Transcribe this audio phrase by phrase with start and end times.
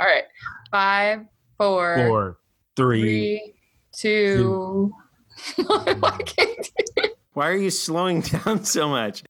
[0.00, 0.24] All right.
[0.70, 1.26] Five,
[1.58, 2.38] four, Four,
[2.76, 3.00] three.
[3.00, 3.54] three,
[3.92, 4.92] two.
[7.34, 9.22] Why are you slowing down so much?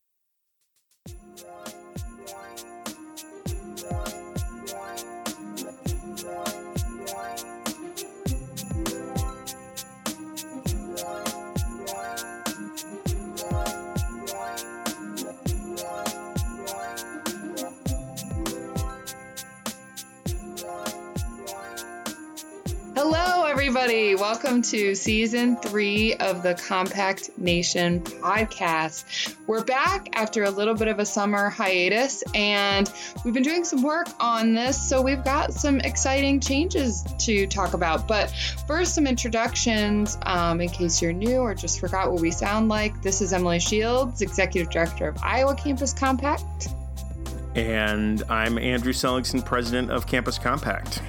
[24.26, 29.36] Welcome to season three of the Compact Nation podcast.
[29.46, 32.90] We're back after a little bit of a summer hiatus, and
[33.22, 37.74] we've been doing some work on this, so we've got some exciting changes to talk
[37.74, 38.08] about.
[38.08, 38.32] But
[38.66, 43.02] first, some introductions um, in case you're new or just forgot what we sound like.
[43.02, 46.68] This is Emily Shields, Executive Director of Iowa Campus Compact.
[47.54, 51.02] And I'm Andrew Seligsohn, president of Campus Compact.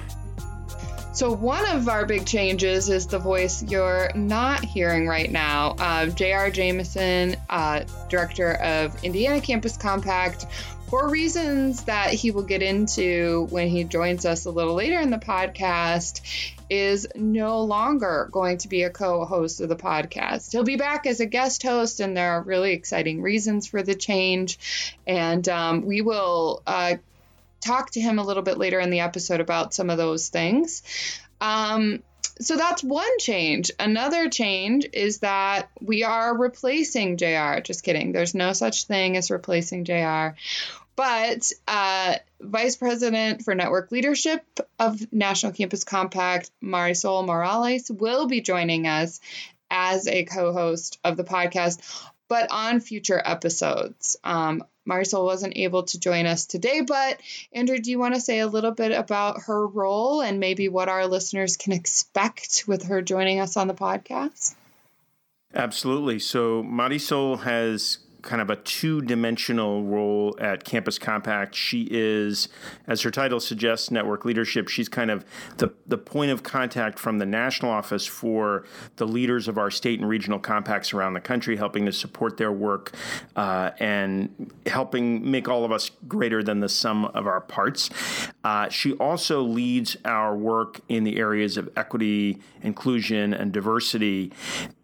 [1.16, 5.74] So, one of our big changes is the voice you're not hearing right now.
[5.78, 6.50] Uh, J.R.
[6.50, 10.44] Jamison, uh, director of Indiana Campus Compact,
[10.90, 15.08] for reasons that he will get into when he joins us a little later in
[15.08, 16.20] the podcast,
[16.68, 20.52] is no longer going to be a co host of the podcast.
[20.52, 23.94] He'll be back as a guest host, and there are really exciting reasons for the
[23.94, 24.94] change.
[25.06, 26.62] And um, we will.
[26.66, 26.96] Uh,
[27.60, 30.82] talk to him a little bit later in the episode about some of those things.
[31.40, 32.02] Um,
[32.40, 33.70] so that's one change.
[33.78, 37.60] Another change is that we are replacing JR.
[37.60, 38.12] Just kidding.
[38.12, 40.36] There's no such thing as replacing JR.
[40.96, 44.42] But uh, Vice President for Network Leadership
[44.78, 49.20] of National Campus Compact, Marisol Morales, will be joining us
[49.70, 51.80] as a co host of the podcast,
[52.28, 54.16] but on future episodes.
[54.24, 57.20] Um, Marisol wasn't able to join us today, but
[57.52, 60.88] Andrew, do you want to say a little bit about her role and maybe what
[60.88, 64.54] our listeners can expect with her joining us on the podcast?
[65.54, 66.18] Absolutely.
[66.18, 71.54] So Marisol has kind of a two dimensional role at Campus Compact.
[71.54, 72.48] She is,
[72.86, 74.68] as her title suggests, network leadership.
[74.68, 75.24] She's kind of
[75.58, 78.64] the, the point of contact from the national office for
[78.96, 82.52] the leaders of our state and regional compacts around the country, helping to support their
[82.52, 82.92] work
[83.36, 87.90] uh, and helping make all of us greater than the sum of our parts.
[88.42, 94.32] Uh, she also leads our work in the areas of equity, inclusion, and diversity.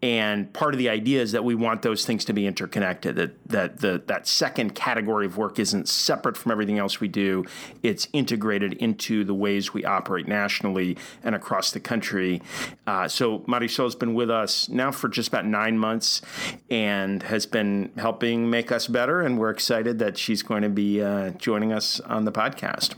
[0.01, 3.17] And part of the idea is that we want those things to be interconnected.
[3.17, 7.45] That that the that second category of work isn't separate from everything else we do.
[7.81, 12.41] It's integrated into the ways we operate nationally and across the country.
[12.87, 16.21] Uh, so Marisol has been with us now for just about nine months
[16.69, 19.21] and has been helping make us better.
[19.21, 22.95] And we're excited that she's going to be uh, joining us on the podcast.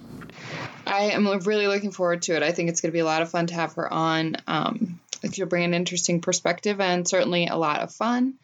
[0.88, 2.44] I am really looking forward to it.
[2.44, 4.38] I think it's going to be a lot of fun to have her on.
[4.47, 5.00] Um,
[5.31, 8.35] she'll bring an interesting perspective and certainly a lot of fun.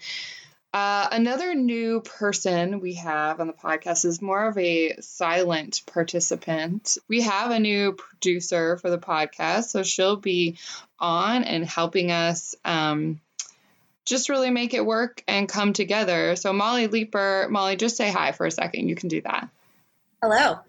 [0.74, 6.98] Uh, another new person we have on the podcast is more of a silent participant.
[7.10, 10.58] We have a new producer for the podcast, so she'll be
[10.98, 13.20] on and helping us um,
[14.06, 16.38] just really make it work and come together.
[16.38, 18.88] So, Molly Leeper, Molly, just say hi for a second.
[18.88, 19.50] You can do that.
[20.24, 20.60] Hello.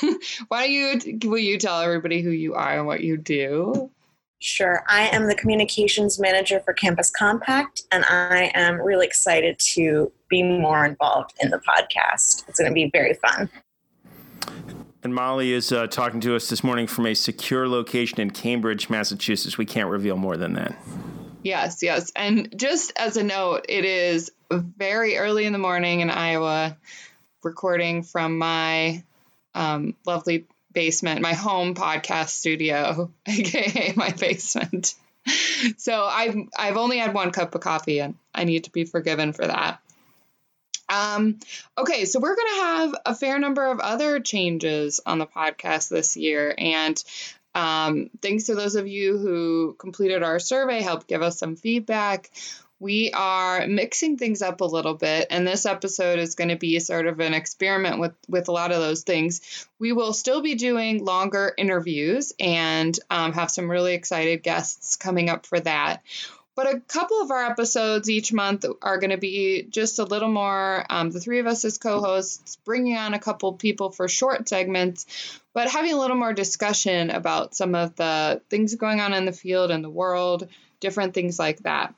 [0.48, 3.90] Why don't you, will you tell everybody who you are and what you do?
[4.40, 4.82] Sure.
[4.88, 10.42] I am the communications manager for Campus Compact, and I am really excited to be
[10.42, 12.48] more involved in the podcast.
[12.48, 13.50] It's going to be very fun.
[15.02, 18.88] And Molly is uh, talking to us this morning from a secure location in Cambridge,
[18.88, 19.58] Massachusetts.
[19.58, 20.74] We can't reveal more than that.
[21.42, 22.10] Yes, yes.
[22.16, 26.76] And just as a note, it is very early in the morning in Iowa,
[27.42, 29.02] recording from my
[29.54, 34.94] um, lovely basement, my home podcast studio, aka my basement.
[35.76, 39.32] So I've I've only had one cup of coffee and I need to be forgiven
[39.32, 39.80] for that.
[40.88, 41.38] Um,
[41.78, 46.16] okay, so we're gonna have a fair number of other changes on the podcast this
[46.16, 47.02] year, and
[47.54, 52.30] um, thanks to those of you who completed our survey, helped give us some feedback
[52.80, 56.80] we are mixing things up a little bit and this episode is going to be
[56.80, 59.68] sort of an experiment with with a lot of those things.
[59.78, 65.28] We will still be doing longer interviews and um, have some really excited guests coming
[65.28, 66.02] up for that.
[66.56, 70.28] But a couple of our episodes each month are going to be just a little
[70.28, 74.48] more um, the three of us as co-hosts bringing on a couple people for short
[74.48, 75.06] segments
[75.52, 79.32] but having a little more discussion about some of the things going on in the
[79.32, 80.48] field and the world
[80.80, 81.94] different things like that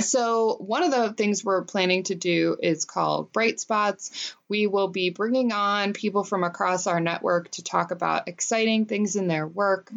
[0.00, 4.34] so, one of the things we're planning to do is called Bright Spots.
[4.48, 9.16] We will be bringing on people from across our network to talk about exciting things
[9.16, 9.92] in their work.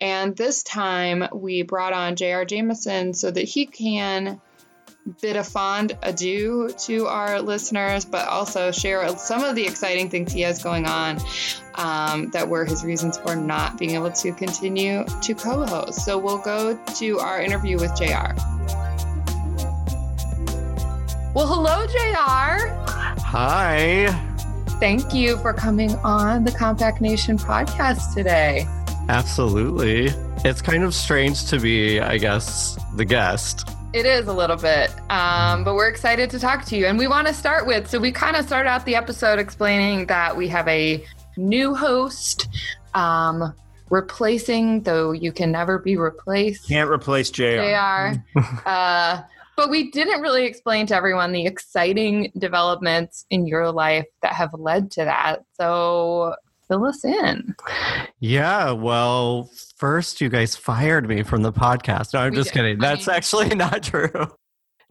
[0.00, 2.44] And this time we brought on J.R.
[2.44, 4.40] Jamison so that he can
[5.20, 10.32] bid a fond adieu to our listeners, but also share some of the exciting things
[10.32, 11.18] he has going on
[11.74, 16.04] um, that were his reasons for not being able to continue to co host.
[16.04, 18.34] So we'll go to our interview with JR.
[21.34, 22.68] Well, hello, JR.
[23.22, 24.08] Hi.
[24.78, 28.68] Thank you for coming on the Compact Nation podcast today.
[29.08, 30.10] Absolutely.
[30.44, 33.66] It's kind of strange to be, I guess, the guest.
[33.94, 36.84] It is a little bit, um, but we're excited to talk to you.
[36.84, 40.04] And we want to start with so we kind of start out the episode explaining
[40.08, 41.02] that we have a
[41.38, 42.46] new host.
[42.92, 43.54] Um,
[43.88, 46.68] replacing, though you can never be replaced.
[46.68, 47.60] Can't replace JR.
[47.60, 48.38] JR.
[48.66, 49.22] uh,
[49.56, 54.50] but we didn't really explain to everyone the exciting developments in your life that have
[54.54, 55.44] led to that.
[55.54, 56.34] So
[56.68, 57.54] fill us in.
[58.20, 62.14] Yeah, well, first you guys fired me from the podcast.
[62.14, 62.60] No, I'm We just did.
[62.60, 62.78] kidding.
[62.78, 64.10] That's actually not true.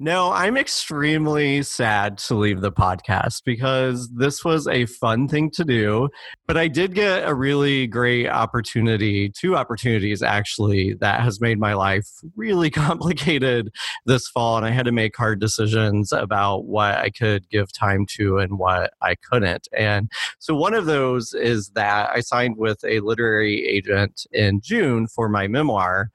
[0.03, 5.63] No, I'm extremely sad to leave the podcast because this was a fun thing to
[5.63, 6.09] do.
[6.47, 11.75] But I did get a really great opportunity, two opportunities actually, that has made my
[11.75, 13.69] life really complicated
[14.07, 14.57] this fall.
[14.57, 18.57] And I had to make hard decisions about what I could give time to and
[18.57, 19.67] what I couldn't.
[19.71, 25.05] And so one of those is that I signed with a literary agent in June
[25.05, 26.09] for my memoir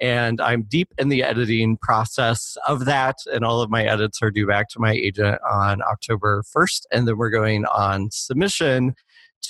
[0.00, 3.16] and I'm deep in the editing process of that.
[3.32, 6.86] And all of my edits are due back to my agent on October 1st.
[6.92, 8.94] And then we're going on submission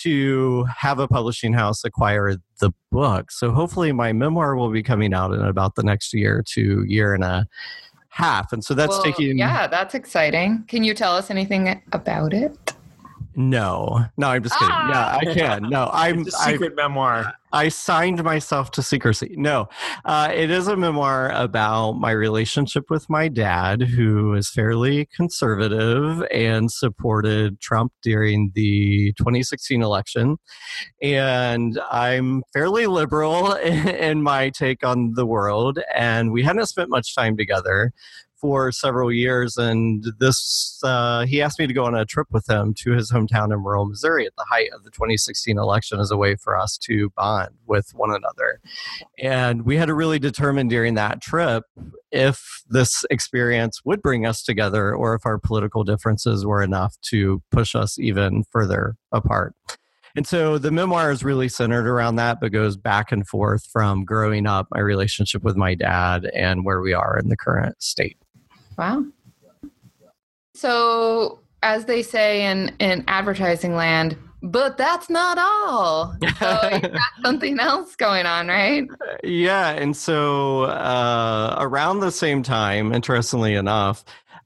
[0.02, 3.30] to have a publishing house acquire the book.
[3.30, 7.14] So hopefully, my memoir will be coming out in about the next year to year
[7.14, 7.46] and a
[8.10, 8.52] half.
[8.52, 9.38] And so that's Well, taking.
[9.38, 10.64] Yeah, that's exciting.
[10.68, 12.74] Can you tell us anything about it?
[13.36, 14.74] No, no, I'm just kidding.
[14.74, 15.18] Ah!
[15.22, 15.68] Yeah, I can.
[15.70, 16.20] No, I'm.
[16.22, 17.32] It's a I- secret memoir.
[17.52, 19.34] I signed myself to secrecy.
[19.36, 19.68] No,
[20.04, 26.24] uh, it is a memoir about my relationship with my dad, who is fairly conservative
[26.32, 30.36] and supported Trump during the 2016 election.
[31.02, 35.80] And I'm fairly liberal in, in my take on the world.
[35.92, 37.92] And we hadn't spent much time together
[38.40, 42.48] for several years and this uh, he asked me to go on a trip with
[42.48, 46.10] him to his hometown in rural missouri at the height of the 2016 election as
[46.10, 48.60] a way for us to bond with one another
[49.18, 51.64] and we had to really determine during that trip
[52.10, 57.42] if this experience would bring us together or if our political differences were enough to
[57.50, 59.54] push us even further apart
[60.16, 64.04] and so the memoir is really centered around that, but goes back and forth from
[64.04, 68.16] growing up, my relationship with my dad, and where we are in the current state.
[68.80, 69.04] Wow.
[70.54, 76.16] So, as they say in, in advertising land, but that's not all.
[76.38, 78.84] So, got something else going on, right?
[79.22, 84.02] Yeah, and so uh, around the same time, interestingly enough,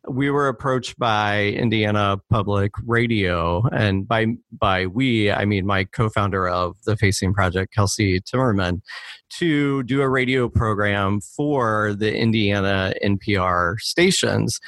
[0.09, 6.49] we were approached by Indiana Public Radio, and by by we, I mean my co-founder
[6.49, 8.81] of the Facing Project, Kelsey Timmerman,
[9.39, 14.61] to do a radio program for the Indiana NPR stations.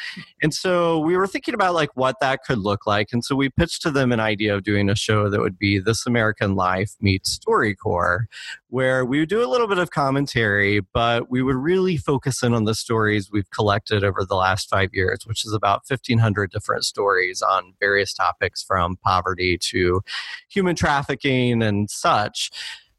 [0.43, 3.49] And so we were thinking about like what that could look like, and so we
[3.49, 6.95] pitched to them an idea of doing a show that would be This American Life
[7.01, 8.27] meets StoryCorps,
[8.69, 12.53] where we would do a little bit of commentary, but we would really focus in
[12.53, 16.85] on the stories we've collected over the last five years, which is about 1,500 different
[16.85, 20.03] stories on various topics from poverty to
[20.49, 22.51] human trafficking and such.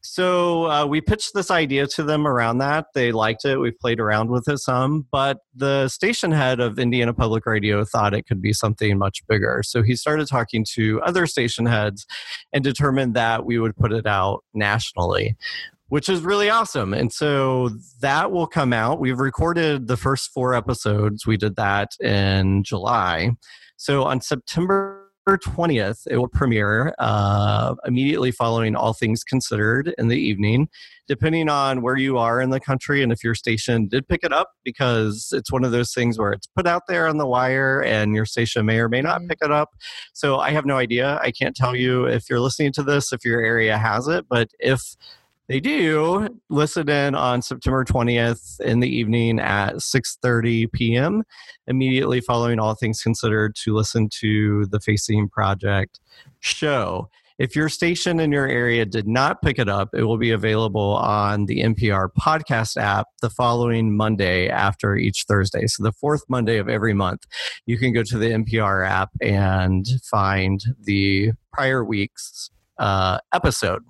[0.10, 2.88] So uh, we pitched this idea to them around that.
[2.94, 3.58] They liked it.
[3.58, 8.14] We played around with it some, but the station head of Indiana Public Radio thought
[8.14, 9.62] it could be something much bigger.
[9.66, 12.06] So he started talking to other station heads
[12.54, 15.36] and determined that we would put it out nationally
[15.90, 16.94] which is really awesome.
[16.94, 17.70] And so
[18.02, 19.00] that will come out.
[19.00, 21.26] We've recorded the first four episodes.
[21.26, 23.32] We did that in July.
[23.78, 30.16] So on September 20th, it will premiere uh, immediately following All Things Considered in the
[30.16, 30.70] evening,
[31.08, 34.32] depending on where you are in the country and if your station did pick it
[34.32, 37.82] up, because it's one of those things where it's put out there on the wire
[37.82, 39.30] and your station may or may not Mhm.
[39.30, 39.72] pick it up.
[40.14, 41.20] So I have no idea.
[41.22, 44.52] I can't tell you if you're listening to this, if your area has it, but
[44.60, 44.96] if
[45.48, 51.24] they do listen in on september 20th in the evening at 6.30 p.m
[51.68, 56.00] immediately following all things considered to listen to the facing project
[56.40, 60.32] show If your station in your area did not pick it up, it will be
[60.32, 65.68] available on the NPR podcast app the following Monday after each Thursday.
[65.68, 67.28] So the fourth Monday of every month,
[67.68, 72.50] you can go to the NPR app and find the prior week's
[72.80, 73.84] uh, episode.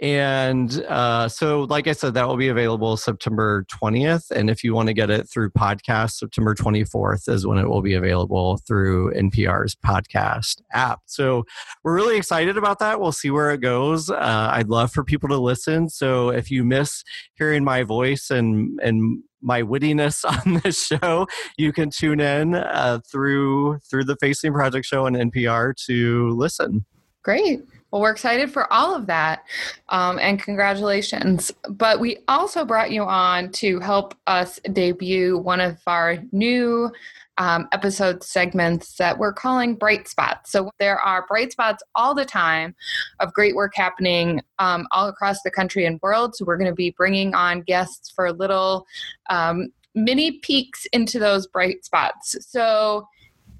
[0.00, 4.30] And uh, so, like I said, that will be available September 20th.
[4.30, 7.82] And if you want to get it through podcast, September 24th is when it will
[7.82, 11.00] be available through NPR's podcast app.
[11.06, 11.44] So
[11.82, 13.00] we're really excited about that.
[13.00, 14.08] We'll see where it goes.
[14.08, 15.88] Uh, I'd love for people to listen.
[15.88, 17.02] So if you miss
[17.34, 21.26] hearing my voice and, and my wittiness on this show,
[21.56, 26.84] you can tune in uh, through through the Facing Project show on NPR to listen.
[27.22, 27.60] Great.
[27.90, 29.44] Well, we're excited for all of that
[29.88, 31.52] um, and congratulations.
[31.68, 36.92] But we also brought you on to help us debut one of our new
[37.38, 40.50] um, episode segments that we're calling Bright Spots.
[40.50, 42.74] So there are bright spots all the time
[43.20, 46.34] of great work happening um, all across the country and world.
[46.34, 48.86] So we're going to be bringing on guests for little
[49.30, 52.36] um, mini peeks into those bright spots.
[52.40, 53.08] So,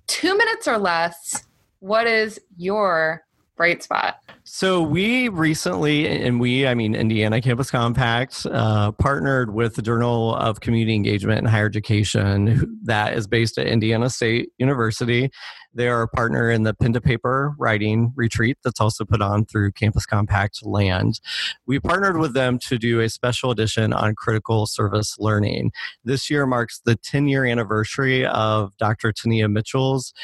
[0.07, 1.45] two minutes or less,
[1.81, 3.23] what is your
[3.59, 4.21] bright spot?
[4.45, 10.35] So we recently, and we, I mean, Indiana Campus Compact, uh, partnered with the Journal
[10.37, 15.31] of Community Engagement and Higher Education, that is based at Indiana State University.
[15.75, 19.45] They are a partner in the pen to paper writing retreat that's also put on
[19.45, 21.21] through Campus Compact Land.
[21.67, 25.73] We partnered with them to do a special edition on critical service learning.
[26.05, 29.13] This year marks the 10 year anniversary of Dr.
[29.13, 30.15] Tania Mitchell's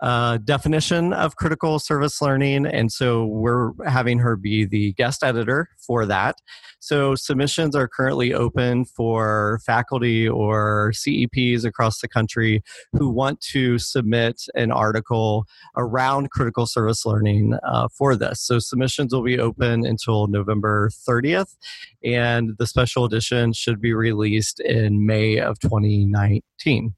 [0.00, 2.66] uh, definition of critical service learning.
[2.66, 6.36] And so we're having her be the guest editor for that.
[6.80, 12.62] So submissions are currently open for faculty or CEPs across the country
[12.92, 18.40] who want to submit an article around critical service learning uh, for this.
[18.40, 21.56] So submissions will be open until November 30th,
[22.04, 26.94] and the special edition should be released in May of 2019.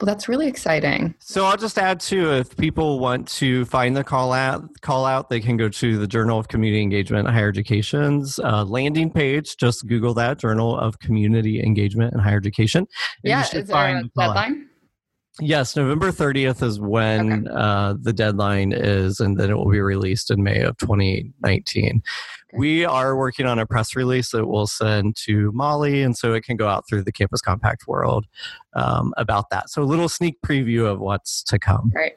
[0.00, 1.14] Well, that's really exciting.
[1.20, 5.30] So I'll just add too, if people want to find the call out, call out,
[5.30, 9.56] they can go to the Journal of Community Engagement and Higher Education's uh, landing page.
[9.56, 12.88] Just Google that Journal of Community Engagement and Higher Education.
[13.22, 14.68] And yeah, is there a the deadline?
[15.40, 17.56] Yes, November 30th is when okay.
[17.56, 22.02] uh, the deadline is, and then it will be released in May of 2019.
[22.52, 26.44] We are working on a press release that we'll send to Molly, and so it
[26.44, 28.26] can go out through the Campus Compact world
[28.74, 29.70] um, about that.
[29.70, 31.90] So a little sneak preview of what's to come.
[31.92, 32.16] Right.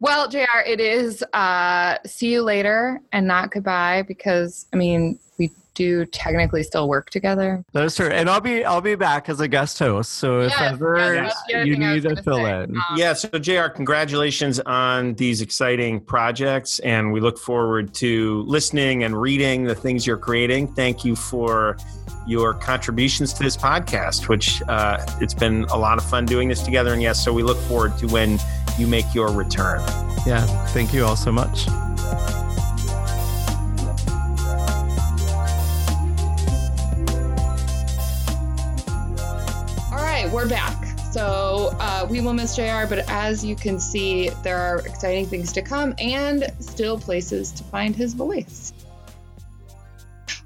[0.00, 5.50] Well, JR, it is uh, see you later and not goodbye because, I mean, we
[5.74, 7.64] do technically still work together.
[7.72, 10.12] That is true, and I'll be I'll be back as a guest host.
[10.12, 12.62] So if yes, ever yes, you need to fill say.
[12.62, 13.12] in, um, yeah.
[13.12, 13.68] So Jr.
[13.68, 20.06] Congratulations on these exciting projects, and we look forward to listening and reading the things
[20.06, 20.72] you're creating.
[20.74, 21.76] Thank you for
[22.26, 26.62] your contributions to this podcast, which uh, it's been a lot of fun doing this
[26.62, 26.92] together.
[26.92, 28.38] And yes, so we look forward to when
[28.78, 29.80] you make your return.
[30.26, 31.66] Yeah, thank you all so much.
[40.32, 40.84] We're back.
[41.12, 45.52] So uh, we will miss JR, but as you can see, there are exciting things
[45.52, 48.72] to come and still places to find his voice.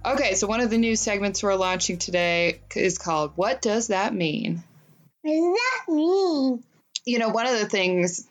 [0.04, 4.14] Okay, so one of the new segments we're launching today is called What Does That
[4.14, 4.62] Mean?
[5.22, 5.54] What does
[5.86, 6.64] that mean?
[7.04, 8.26] You know, one of the things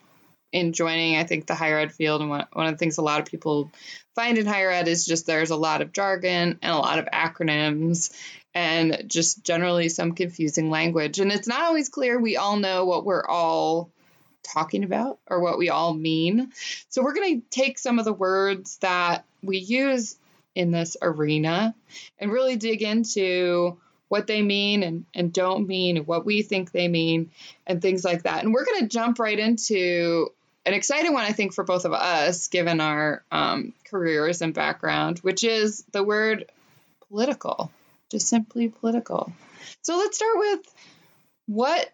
[0.52, 3.02] in joining, I think, the higher ed field, and one, one of the things a
[3.02, 3.70] lot of people
[4.14, 7.06] find in higher ed is just there's a lot of jargon and a lot of
[7.06, 8.12] acronyms
[8.58, 11.20] and just generally some confusing language.
[11.20, 13.88] And it's not always clear we all know what we're all
[14.42, 16.50] talking about or what we all mean.
[16.88, 20.16] So we're going to take some of the words that we use
[20.56, 21.72] in this arena
[22.18, 26.88] and really dig into what they mean and, and don't mean, what we think they
[26.88, 27.30] mean,
[27.64, 28.42] and things like that.
[28.42, 30.32] And we're going to jump right into
[30.66, 35.20] an exciting one, I think, for both of us, given our um, careers and background,
[35.20, 36.50] which is the word
[37.08, 37.70] political
[38.10, 39.32] just simply political.
[39.82, 40.60] So let's start with
[41.46, 41.88] what,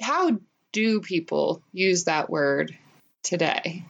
[0.00, 0.38] how
[0.72, 2.76] do people use that word
[3.22, 3.84] today?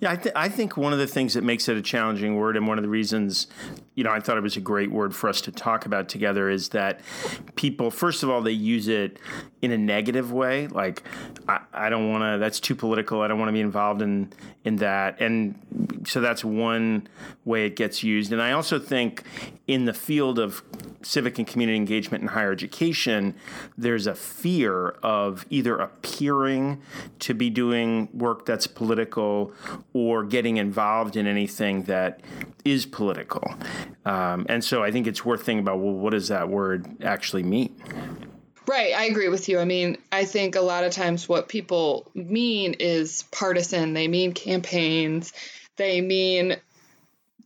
[0.00, 2.56] Yeah, I, th- I, think one of the things that makes it a challenging word,
[2.56, 3.46] and one of the reasons,
[3.94, 6.48] you know, I thought it was a great word for us to talk about together,
[6.48, 7.00] is that
[7.56, 9.18] people, first of all, they use it
[9.60, 10.66] in a negative way.
[10.66, 11.02] Like,
[11.48, 12.38] I, I don't want to.
[12.38, 13.20] That's too political.
[13.20, 14.32] I don't want to be involved in
[14.64, 15.20] in that.
[15.20, 17.08] And so that's one
[17.44, 18.32] way it gets used.
[18.32, 19.24] And I also think
[19.66, 20.62] in the field of
[21.02, 23.34] civic and community engagement in higher education,
[23.76, 26.80] there's a fear of either appearing
[27.20, 29.52] to be doing work that's political
[29.92, 32.20] or getting involved in anything that
[32.64, 33.54] is political.
[34.04, 37.42] Um, and so I think it's worth thinking about well, what does that word actually
[37.42, 37.74] mean?
[38.66, 39.58] Right, I agree with you.
[39.58, 43.92] I mean, I think a lot of times what people mean is partisan.
[43.92, 45.32] They mean campaigns.
[45.76, 46.56] They mean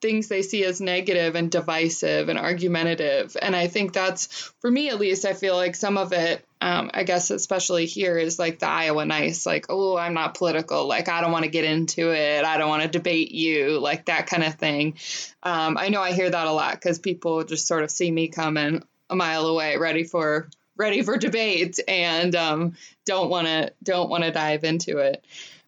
[0.00, 3.36] things they see as negative and divisive and argumentative.
[3.40, 6.90] And I think that's, for me at least, I feel like some of it, um,
[6.94, 10.86] I guess, especially here, is like the Iowa nice, like, oh, I'm not political.
[10.86, 12.44] Like, I don't want to get into it.
[12.44, 14.96] I don't want to debate you, like that kind of thing.
[15.42, 18.28] Um, I know I hear that a lot because people just sort of see me
[18.28, 22.74] coming a mile away, ready for ready for debate and um,
[23.06, 25.24] don't want to don't want to dive into it.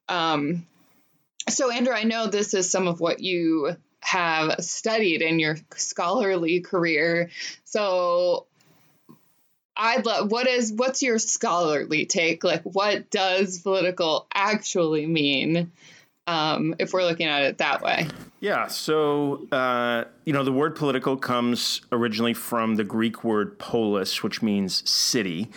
[0.08, 0.66] Um,
[1.48, 6.60] so, Andrew, I know this is some of what you have studied in your scholarly
[6.60, 7.30] career.
[7.64, 8.46] So,
[9.78, 12.42] I'd love what is what's your scholarly take?
[12.42, 15.70] Like, what does political actually mean?
[16.26, 18.06] Um, if we're looking at it that way.
[18.40, 18.68] Yeah.
[18.68, 24.42] So, uh, you know, the word political comes originally from the Greek word polis, which
[24.42, 25.48] means city.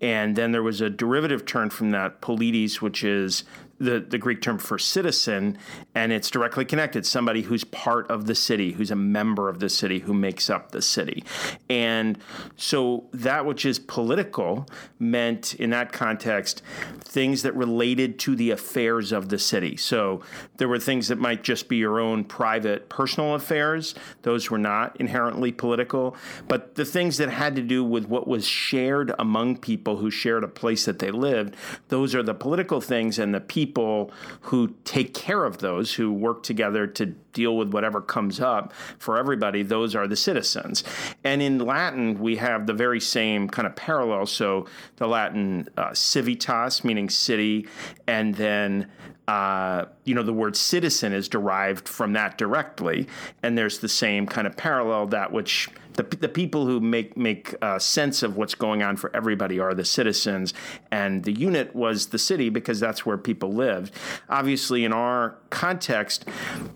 [0.00, 3.42] And then there was a derivative term from that, polites, which is
[3.78, 5.58] the, the Greek term for citizen,
[5.94, 7.04] and it's directly connected.
[7.06, 10.72] Somebody who's part of the city, who's a member of the city, who makes up
[10.72, 11.24] the city.
[11.68, 12.18] And
[12.56, 14.66] so that which is political
[14.98, 16.62] meant in that context
[17.00, 19.76] things that related to the affairs of the city.
[19.76, 20.22] So
[20.58, 24.96] there were things that might just be your own private personal affairs, those were not
[25.00, 26.16] inherently political.
[26.48, 30.44] But the things that had to do with what was shared among people who shared
[30.44, 31.56] a place that they lived,
[31.88, 34.10] those are the political things, and the people people
[34.42, 39.16] who take care of those, who work together to deal with whatever comes up for
[39.16, 40.84] everybody, those are the citizens.
[41.24, 44.26] And in Latin, we have the very same kind of parallel.
[44.26, 47.66] So the Latin uh, civitas, meaning city,
[48.06, 48.90] and then
[49.26, 53.06] uh, you know, the word citizen is derived from that directly,
[53.42, 57.54] and there's the same kind of parallel that which the, the people who make make
[57.62, 60.54] uh, sense of what's going on for everybody are the citizens,
[60.90, 63.94] and the unit was the city because that's where people lived.
[64.28, 66.24] Obviously, in our context,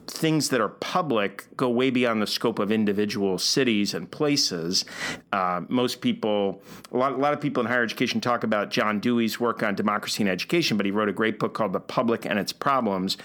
[0.07, 4.85] things that are public go way beyond the scope of individual cities and places.
[5.33, 6.63] Uh, most people,
[6.93, 9.75] a lot, a lot of people in higher education talk about John Dewey's work on
[9.75, 13.17] democracy and education, but he wrote a great book called The Public and Its Problems,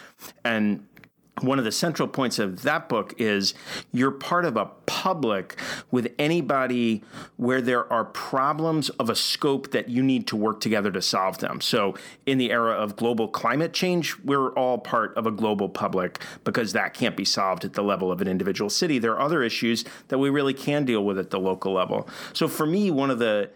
[0.44, 0.86] and
[1.40, 3.54] one of the central points of that book is
[3.92, 5.58] you're part of a public
[5.90, 7.04] with anybody
[7.38, 11.40] where there are problems of a scope that you need to work together to solve
[11.40, 11.62] them.
[11.62, 16.22] So, in the era of global climate change, we're all part of a global public
[16.44, 19.00] because that can't be solved at the level of an individual city.
[19.00, 22.08] There are other issues that we really can deal with at the local level.
[22.34, 23.50] So, for me, one of the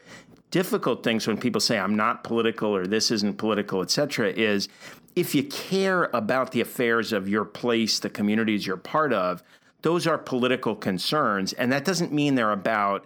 [0.50, 4.70] difficult things when people say I'm not political or this isn't political, et cetera, is
[5.16, 9.42] if you care about the affairs of your place, the communities you're part of,
[9.82, 11.54] those are political concerns.
[11.54, 13.06] And that doesn't mean they're about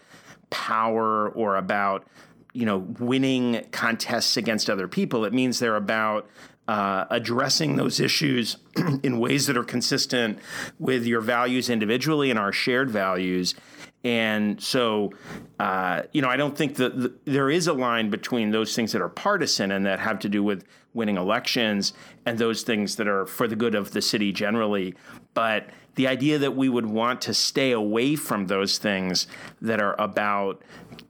[0.50, 2.08] power or about,
[2.54, 5.26] you know, winning contests against other people.
[5.26, 6.28] It means they're about
[6.68, 8.58] uh, addressing those issues
[9.04, 10.40] in ways that are consistent
[10.80, 13.56] with your values individually and our shared values.
[14.04, 15.12] And so,
[15.60, 18.94] uh, you know, I don't think that the, there is a line between those things
[18.94, 21.94] that are partisan and that have to do with winning elections
[22.26, 24.96] and those things that are for the good of the city generally.
[25.34, 29.28] But the idea that we would want to stay away from those things
[29.62, 30.62] that are about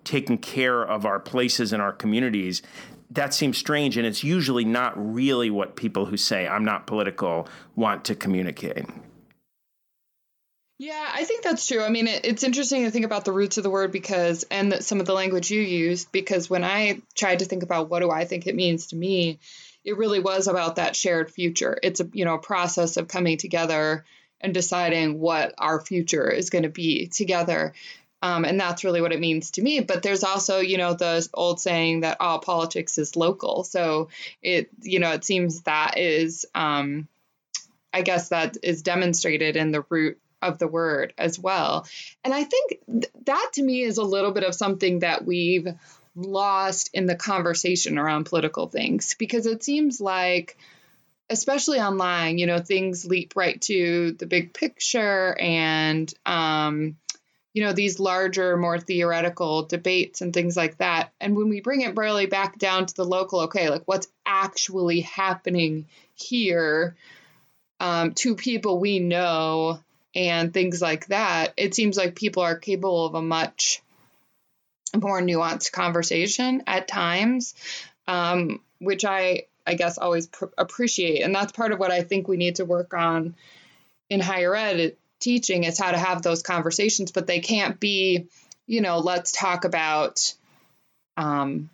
[0.03, 2.61] taking care of our places and our communities
[3.11, 7.47] that seems strange and it's usually not really what people who say i'm not political
[7.75, 8.85] want to communicate
[10.81, 11.83] yeah, I think that's true.
[11.83, 14.73] I mean, it, it's interesting to think about the roots of the word because, and
[14.81, 18.09] some of the language you used, because when I tried to think about what do
[18.09, 19.39] I think it means to me,
[19.89, 21.77] it really was about that shared future.
[21.81, 24.05] It's a you know process of coming together
[24.39, 27.73] and deciding what our future is going to be together.
[28.21, 29.79] Um, and that's really what it means to me.
[29.79, 33.63] But there's also, you know, the old saying that all politics is local.
[33.63, 34.09] So
[34.41, 37.07] it, you know, it seems that is, um,
[37.91, 41.87] I guess that is demonstrated in the root of the word as well.
[42.23, 45.67] And I think th- that to me is a little bit of something that we've
[46.25, 50.57] lost in the conversation around political things because it seems like
[51.29, 56.95] especially online you know things leap right to the big picture and um,
[57.53, 61.11] you know these larger more theoretical debates and things like that.
[61.19, 65.01] And when we bring it really back down to the local okay like what's actually
[65.01, 66.95] happening here
[67.79, 69.79] um, to people we know
[70.15, 73.81] and things like that, it seems like people are capable of a much
[74.95, 77.53] more nuanced conversation at times,
[78.07, 82.27] um, which I I guess always pr- appreciate, and that's part of what I think
[82.27, 83.35] we need to work on
[84.09, 88.27] in higher ed teaching is how to have those conversations, but they can't be,
[88.65, 90.33] you know, let's talk about,
[91.17, 91.69] um,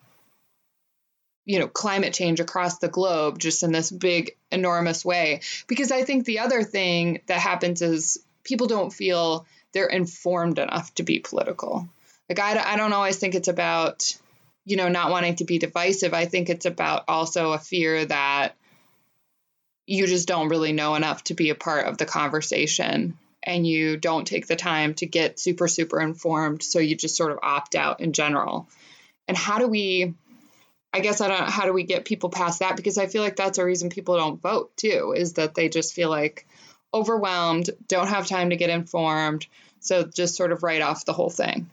[1.45, 5.41] you know, climate change across the globe just in this big, enormous way.
[5.67, 10.93] Because I think the other thing that happens is people don't feel they're informed enough
[10.95, 11.87] to be political.
[12.29, 14.17] Like, I, I don't always think it's about,
[14.65, 16.13] you know, not wanting to be divisive.
[16.13, 18.55] I think it's about also a fear that
[19.85, 23.97] you just don't really know enough to be a part of the conversation and you
[23.97, 26.63] don't take the time to get super, super informed.
[26.63, 28.67] So you just sort of opt out in general.
[29.27, 30.15] And how do we,
[30.91, 32.75] I guess I don't how do we get people past that?
[32.75, 35.93] Because I feel like that's a reason people don't vote too, is that they just
[35.93, 36.47] feel like
[36.93, 39.45] overwhelmed, don't have time to get informed.
[39.85, 41.69] So just sort of write off the whole thing.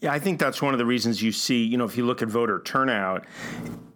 [0.00, 2.20] Yeah, I think that's one of the reasons you see, you know, if you look
[2.20, 3.24] at voter turnout,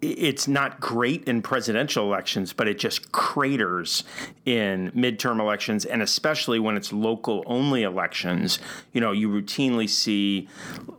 [0.01, 4.05] it's not great in presidential elections, but it just craters
[4.45, 8.61] in midterm elections and especially when it's local only elections.
[8.93, 10.49] You know, you routinely see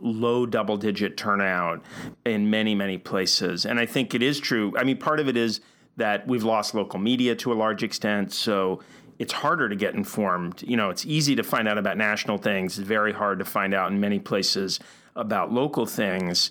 [0.02, 1.82] low double digit turnout
[2.26, 3.64] in many, many places.
[3.64, 4.74] And I think it is true.
[4.76, 5.62] I mean, part of it is
[5.96, 8.30] that we've lost local media to a large extent.
[8.30, 8.80] So
[9.18, 10.62] it's harder to get informed.
[10.62, 13.74] You know, it's easy to find out about national things, it's very hard to find
[13.74, 14.80] out in many places
[15.16, 16.50] about local things.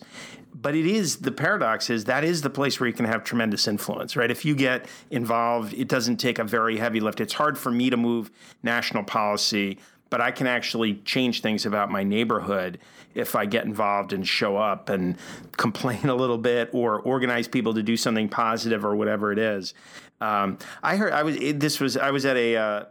[0.59, 3.67] But it is the paradox is that is the place where you can have tremendous
[3.67, 4.31] influence, right?
[4.31, 7.21] If you get involved, it doesn't take a very heavy lift.
[7.21, 8.31] It's hard for me to move
[8.63, 9.77] national policy,
[10.09, 12.79] but I can actually change things about my neighborhood
[13.13, 15.17] if I get involved and show up and
[15.57, 19.73] complain a little bit or organize people to do something positive or whatever it is.
[20.19, 22.85] Um, I heard I was this was I was at a uh,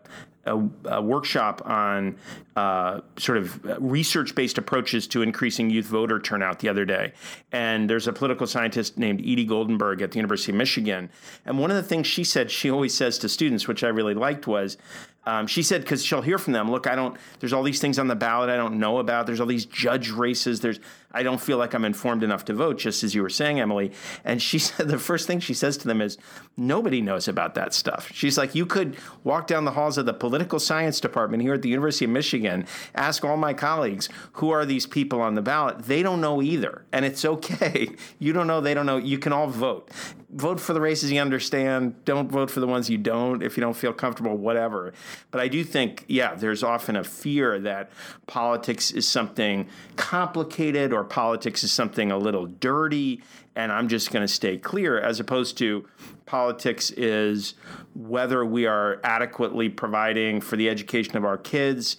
[0.46, 2.16] a, a, workshop on
[2.54, 7.12] uh, sort of research based approaches to increasing youth voter turnout the other day.
[7.52, 11.10] And there's a political scientist named Edie Goldenberg at the University of Michigan.
[11.44, 14.14] And one of the things she said, she always says to students, which I really
[14.14, 14.78] liked, was
[15.26, 17.98] um, she said, because she'll hear from them, look, I don't, there's all these things
[17.98, 19.26] on the ballot I don't know about.
[19.26, 20.60] There's all these judge races.
[20.60, 20.78] There's,
[21.10, 23.90] I don't feel like I'm informed enough to vote, just as you were saying, Emily.
[24.24, 26.16] And she said, the first thing she says to them is,
[26.56, 28.10] nobody knows about that stuff.
[28.14, 31.62] She's like, you could walk down the halls of the political science department here at
[31.62, 35.80] the University of Michigan, ask all my colleagues, who are these people on the ballot?
[35.80, 36.84] They don't know either.
[36.92, 37.88] And it's okay.
[38.18, 38.96] You don't know, they don't know.
[38.96, 39.90] You can all vote.
[40.30, 42.04] Vote for the races you understand.
[42.04, 44.92] Don't vote for the ones you don't if you don't feel comfortable, whatever.
[45.30, 47.90] But I do think, yeah, there's often a fear that
[48.26, 53.22] politics is something complicated or politics is something a little dirty
[53.56, 55.88] and I'm just going to stay clear, as opposed to
[56.26, 57.54] politics is
[57.94, 61.96] whether we are adequately providing for the education of our kids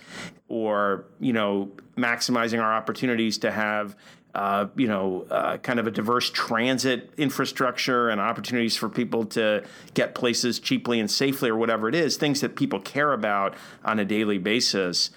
[0.48, 3.96] or, you know, maximizing our opportunities to have
[4.36, 9.64] uh, you know, uh, kind of a diverse transit infrastructure and opportunities for people to
[9.94, 14.00] get places cheaply and safely or whatever it is, things that people care about on
[14.00, 15.10] a daily basis.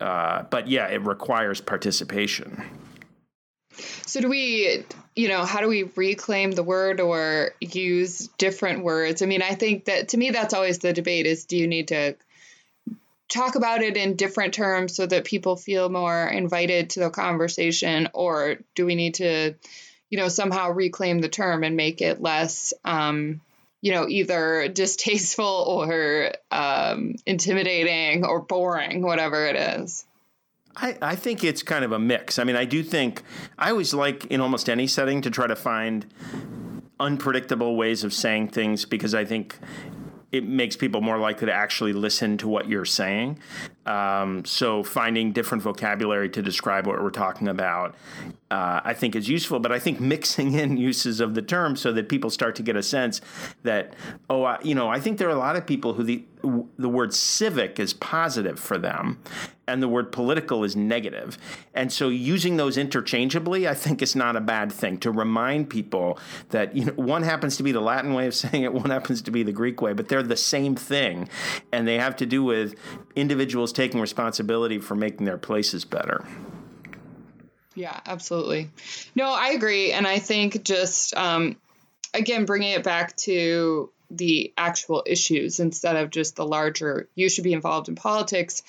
[0.00, 2.64] Uh, but yeah, it requires participation.
[4.06, 4.84] So, do we,
[5.16, 9.22] you know, how do we reclaim the word or use different words?
[9.22, 11.88] I mean, I think that to me, that's always the debate is do you need
[11.88, 12.14] to
[13.32, 18.08] talk about it in different terms so that people feel more invited to the conversation
[18.12, 19.54] or do we need to
[20.10, 23.40] you know somehow reclaim the term and make it less um,
[23.80, 30.04] you know either distasteful or um, intimidating or boring whatever it is
[30.74, 32.38] I, I think it's kind of a mix.
[32.38, 33.22] I mean, I do think
[33.58, 36.06] I always like in almost any setting to try to find
[36.98, 39.58] unpredictable ways of saying things because I think
[40.32, 43.38] it makes people more likely to actually listen to what you're saying.
[43.84, 47.94] Um, so finding different vocabulary to describe what we're talking about,
[48.52, 49.60] uh, I think is useful.
[49.60, 52.76] But I think mixing in uses of the term so that people start to get
[52.76, 53.22] a sense
[53.62, 53.94] that,
[54.28, 56.24] oh, I, you know, I think there are a lot of people who the
[56.76, 59.20] the word civic is positive for them,
[59.68, 61.38] and the word political is negative.
[61.72, 66.18] And so using those interchangeably, I think is not a bad thing to remind people
[66.50, 69.22] that you know one happens to be the Latin way of saying it, one happens
[69.22, 71.28] to be the Greek way, but they're the same thing,
[71.70, 72.74] and they have to do with
[73.16, 76.26] individuals taking responsibility for making their places better.
[77.74, 78.70] Yeah, absolutely.
[79.14, 79.92] No, I agree.
[79.92, 81.56] And I think just, um,
[82.12, 87.44] again, bringing it back to the actual issues instead of just the larger, you should
[87.44, 88.62] be involved in politics.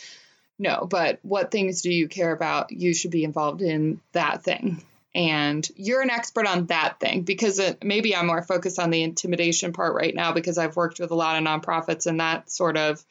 [0.57, 2.71] No, but what things do you care about?
[2.71, 4.81] You should be involved in that thing.
[5.15, 9.03] and you're an expert on that thing because it, maybe I'm more focused on the
[9.03, 12.77] intimidation part right now because I've worked with a lot of nonprofits and that sort
[12.77, 13.03] of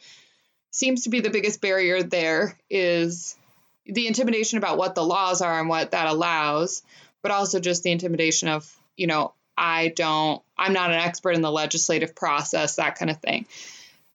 [0.71, 3.37] seems to be the biggest barrier there is
[3.87, 6.83] the intimidation about what the laws are and what that allows,
[7.23, 11.42] but also just the intimidation of, you know, I don't, I'm not an expert in
[11.42, 13.47] the legislative process, that kind of thing.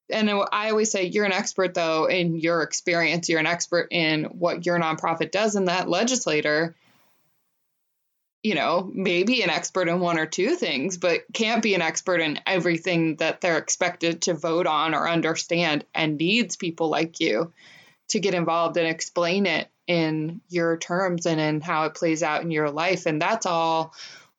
[0.10, 4.26] And I always say, you're an expert though in your experience, you're an expert in
[4.26, 6.76] what your nonprofit does, and that legislator
[8.44, 12.22] you know, maybe an expert in one or two things, but can't be an expert
[12.22, 17.52] in everything that they're expected to vote on or understand and needs people like you
[18.10, 22.42] to get involved and explain it in your terms and in how it plays out
[22.42, 23.06] in your life.
[23.06, 23.94] And that's all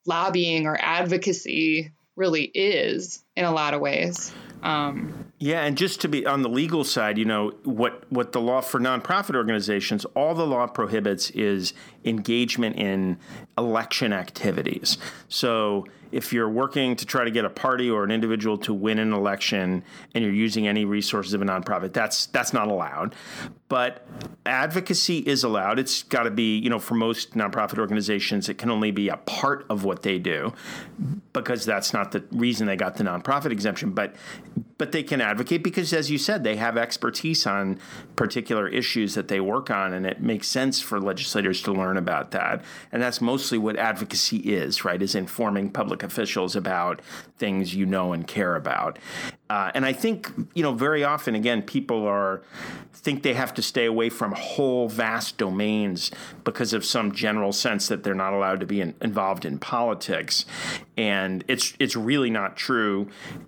[0.05, 4.31] lobbying or advocacy really is in a lot of ways.
[4.61, 8.41] Um, yeah, and just to be on the legal side, you know what what the
[8.41, 13.17] law for nonprofit organizations, all the law prohibits is engagement in
[13.57, 14.97] election activities.
[15.29, 18.99] So if you're working to try to get a party or an individual to win
[18.99, 23.15] an election and you're using any resources of a nonprofit, that's that's not allowed.
[23.69, 24.05] But
[24.47, 25.77] advocacy is allowed.
[25.77, 29.17] It's got to be, you know, for most nonprofit organizations, it can only be a
[29.17, 30.53] part of what they do
[31.33, 33.91] because that's not the reason they got the nonprofit exemption.
[33.91, 34.15] But
[34.79, 37.79] but they can advocate because, as you said, they have expertise on
[38.15, 42.31] particular issues that they work on, and it makes sense for legislators to learn about
[42.31, 42.63] that.
[42.91, 45.01] And that's mostly what advocacy is, right?
[45.01, 47.01] Is informing public officials about
[47.37, 48.97] things you know and care about.
[49.49, 52.43] Uh, and I think, you know, very often, again, people are
[52.93, 56.11] think they have to stay away from whole vast domains
[56.43, 60.45] because of some general sense that they're not allowed to be in, involved in politics.
[60.97, 63.07] And it's it's really not true.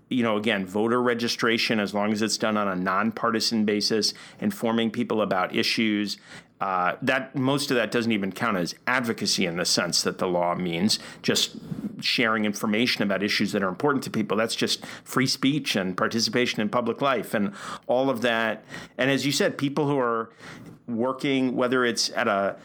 [0.10, 4.90] You know, again, voter registration, as long as it's done on a nonpartisan basis, informing
[4.90, 6.18] people about issues
[6.62, 10.28] uh, that most of that doesn't even count as advocacy in the sense that the
[10.28, 11.58] law means just
[12.02, 14.38] sharing information about issues that are important to people.
[14.38, 17.54] That's just free speech and participation in public life and
[17.88, 18.64] all of that.
[18.98, 20.32] And as you said people who are
[20.88, 22.56] working, whether it's at a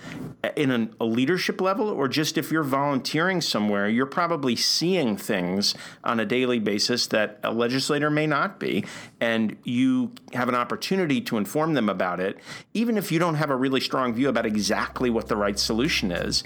[0.57, 5.75] in a, a leadership level or just if you're volunteering somewhere, you're probably seeing things
[6.05, 8.85] on a daily basis that a legislator may not be,
[9.21, 12.39] and you have an opportunity to inform them about it,
[12.75, 16.11] even if you don't have a really strong view about exactly what the right solution
[16.11, 16.43] is.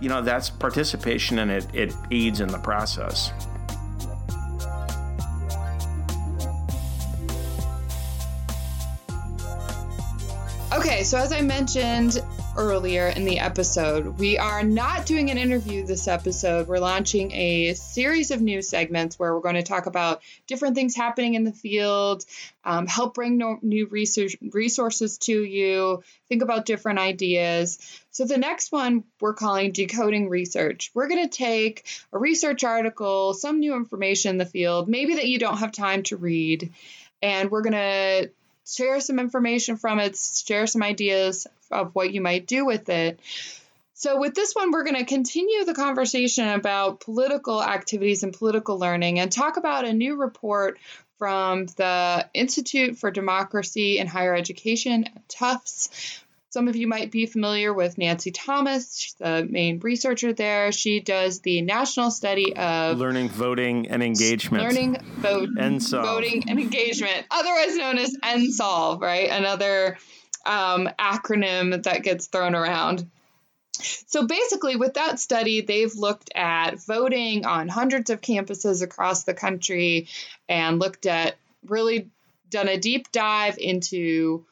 [0.00, 3.32] You know, that's participation, and it it aids in the process.
[10.72, 12.22] Okay, so as I mentioned
[12.56, 16.68] earlier in the episode, we are not doing an interview this episode.
[16.68, 20.94] We're launching a series of new segments where we're going to talk about different things
[20.94, 22.24] happening in the field,
[22.64, 27.78] um, help bring no, new research resources to you, think about different ideas.
[28.10, 30.90] So the next one we're calling decoding research.
[30.94, 35.28] We're going to take a research article, some new information in the field, maybe that
[35.28, 36.72] you don't have time to read,
[37.22, 38.30] and we're going to
[38.66, 43.20] share some information from it, share some ideas of what you might do with it.
[43.94, 48.78] So, with this one, we're going to continue the conversation about political activities and political
[48.78, 50.78] learning and talk about a new report
[51.18, 57.26] from the Institute for Democracy and Higher Education at Tufts some of you might be
[57.26, 60.72] familiar with Nancy Thomas, she's the main researcher there.
[60.72, 64.64] She does the national study of learning, voting, and engagement.
[64.64, 69.30] Learning, vote, voting, and engagement, otherwise known as NSLVE, right?
[69.30, 69.96] Another
[70.44, 73.08] um, acronym that gets thrown around.
[74.08, 79.34] So basically, with that study, they've looked at voting on hundreds of campuses across the
[79.34, 80.08] country
[80.48, 82.10] and looked at really
[82.50, 84.44] done a deep dive into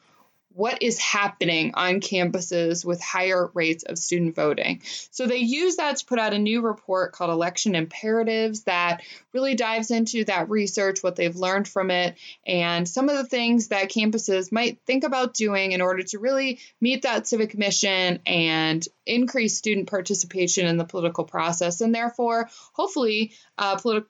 [0.59, 4.81] what is happening on campuses with higher rates of student voting.
[5.09, 9.01] So they use that to put out a new report called Election Imperatives that
[9.33, 13.69] really dives into that research, what they've learned from it, and some of the things
[13.69, 18.85] that campuses might think about doing in order to really meet that civic mission and
[19.05, 24.09] increase student participation in the political process, and therefore, hopefully, uh, political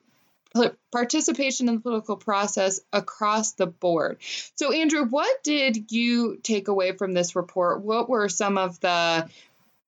[0.90, 4.18] participation in the political process across the board.
[4.56, 7.82] So, Andrew, what did you take away from this report?
[7.82, 9.28] What were some of the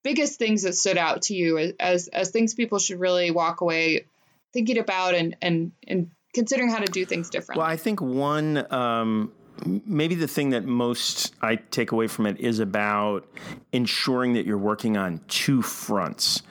[0.03, 4.07] biggest things that stood out to you as as things people should really walk away
[4.53, 7.61] thinking about and and and considering how to do things differently?
[7.61, 8.73] Well, I think one.
[8.73, 9.33] Um,
[9.87, 13.27] maybe the thing that most I take away from it is about
[13.73, 16.43] ensuring that you're working on two fronts.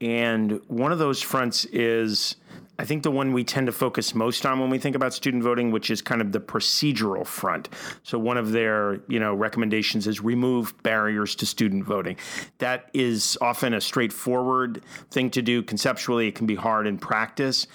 [0.00, 2.36] And one of those fronts is
[2.78, 5.42] I think the one we tend to focus most on when we think about student
[5.42, 7.68] voting, which is kind of the procedural front.
[8.02, 12.16] So one of their, you know, recommendations is remove barriers to student voting.
[12.58, 15.62] That is often a straightforward thing to do.
[15.62, 17.66] Conceptually, it can be hard in practice,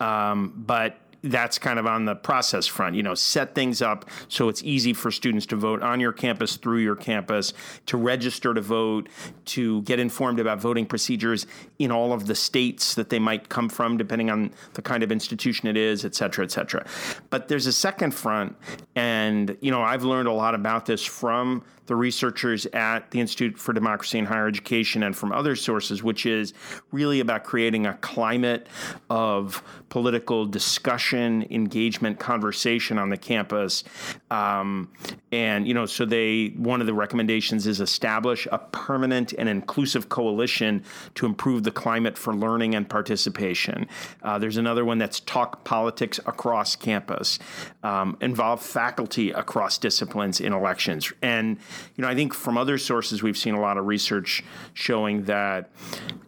[0.00, 2.94] um, but that's kind of on the process front.
[2.96, 6.56] You know, set things up so it's easy for students to vote on your campus,
[6.56, 7.52] through your campus,
[7.86, 9.08] to register to vote,
[9.46, 11.46] to get informed about voting procedures
[11.78, 15.10] in all of the states that they might come from, depending on the kind of
[15.10, 16.86] institution it is, et cetera, et cetera.
[17.30, 18.56] But there's a second front,
[18.94, 23.58] and you know, I've learned a lot about this from the researchers at the Institute
[23.58, 26.54] for Democracy and Higher Education and from other sources, which is
[26.92, 28.68] really about creating a climate
[29.10, 33.84] of political discussion, engagement, conversation on the campus.
[34.30, 34.90] Um,
[35.32, 40.10] and, you know, so they, one of the recommendations is establish a permanent and inclusive
[40.10, 43.88] coalition to improve the climate for learning and participation.
[44.22, 47.38] Uh, there's another one that's talk politics across campus,
[47.82, 51.10] um, involve faculty across disciplines in elections.
[51.22, 51.58] And,
[51.96, 55.70] you know, I think from other sources, we've seen a lot of research showing that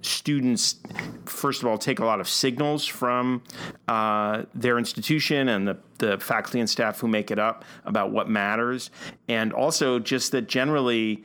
[0.02, 0.76] students,
[1.26, 3.42] first of all, take a lot of signals from
[3.88, 8.28] uh, their institution and the, the faculty and staff who make it up about what
[8.28, 8.90] matters.
[9.28, 11.24] And also just that generally,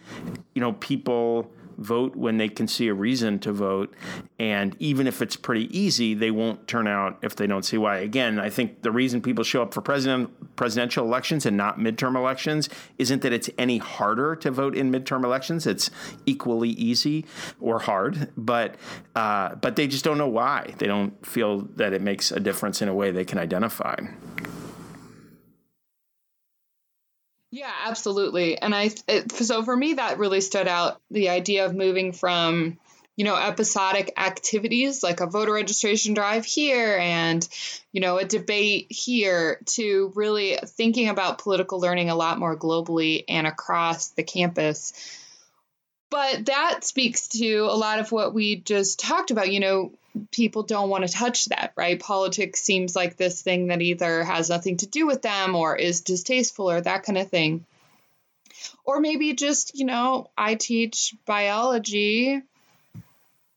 [0.53, 3.93] you know, people vote when they can see a reason to vote.
[4.39, 7.97] And even if it's pretty easy, they won't turn out if they don't see why.
[7.97, 12.15] Again, I think the reason people show up for president presidential elections and not midterm
[12.15, 15.67] elections isn't that it's any harder to vote in midterm elections.
[15.67, 15.89] It's
[16.25, 17.25] equally easy
[17.59, 18.75] or hard, but
[19.15, 20.73] uh, but they just don't know why.
[20.77, 23.95] They don't feel that it makes a difference in a way they can identify.
[27.55, 28.57] Yeah, absolutely.
[28.57, 32.77] And I it, so for me that really stood out the idea of moving from
[33.15, 37.47] you know episodic activities like a voter registration drive here and
[37.93, 43.23] you know a debate here to really thinking about political learning a lot more globally
[43.29, 44.91] and across the campus.
[46.11, 49.93] But that speaks to a lot of what we just talked about, you know,
[50.31, 51.99] people don't want to touch that, right?
[51.99, 56.01] Politics seems like this thing that either has nothing to do with them or is
[56.01, 57.65] distasteful or that kind of thing.
[58.83, 62.41] Or maybe just, you know, I teach biology,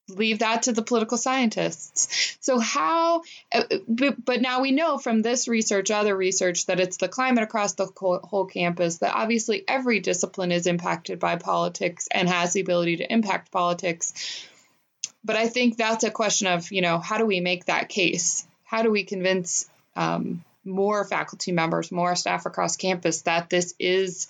[0.08, 2.36] leave that to the political scientists.
[2.40, 7.08] So, how, uh, but now we know from this research, other research, that it's the
[7.08, 12.52] climate across the whole campus, that obviously every discipline is impacted by politics and has
[12.52, 14.46] the ability to impact politics
[15.28, 18.48] but I think that's a question of, you know, how do we make that case?
[18.64, 24.28] How do we convince um, more faculty members, more staff across campus that this is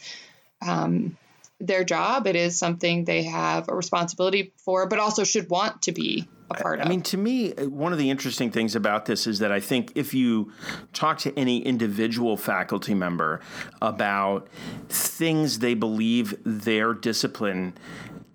[0.61, 1.16] um,
[1.61, 2.26] their job?
[2.26, 6.54] It is something they have a responsibility for, but also should want to be a
[6.54, 6.87] part of.
[6.87, 9.92] I mean, to me, one of the interesting things about this is that I think
[9.94, 10.52] if you
[10.92, 13.40] talk to any individual faculty member
[13.80, 14.48] about
[14.88, 17.74] things they believe their discipline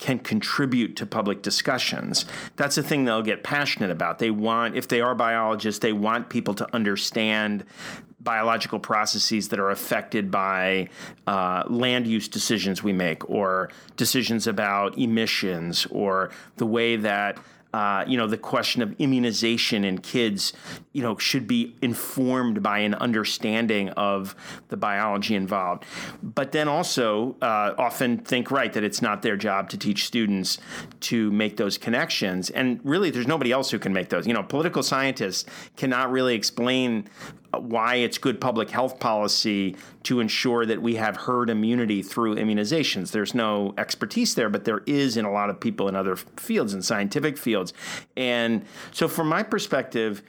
[0.03, 2.25] can contribute to public discussions.
[2.57, 4.19] That's the thing they'll get passionate about.
[4.19, 7.63] They want, if they are biologists, they want people to understand
[8.19, 10.89] biological processes that are affected by
[11.25, 17.37] uh, land use decisions we make, or decisions about emissions, or the way that
[17.73, 20.53] uh, you know, the question of immunization in kids,
[20.91, 24.35] you know, should be informed by an understanding of
[24.69, 25.83] the biology involved.
[26.21, 30.59] But then also uh, often think, right, that it's not their job to teach students
[31.01, 32.51] to make those connections.
[32.51, 34.27] And really, there's nobody else who can make those.
[34.27, 37.09] You know, political scientists cannot really explain
[37.61, 43.11] why it's good public health policy to ensure that we have herd immunity through immunizations.
[43.11, 46.73] There's no expertise there, but there is in a lot of people in other fields,
[46.73, 47.73] in scientific fields.
[48.17, 50.21] And so, from my perspective,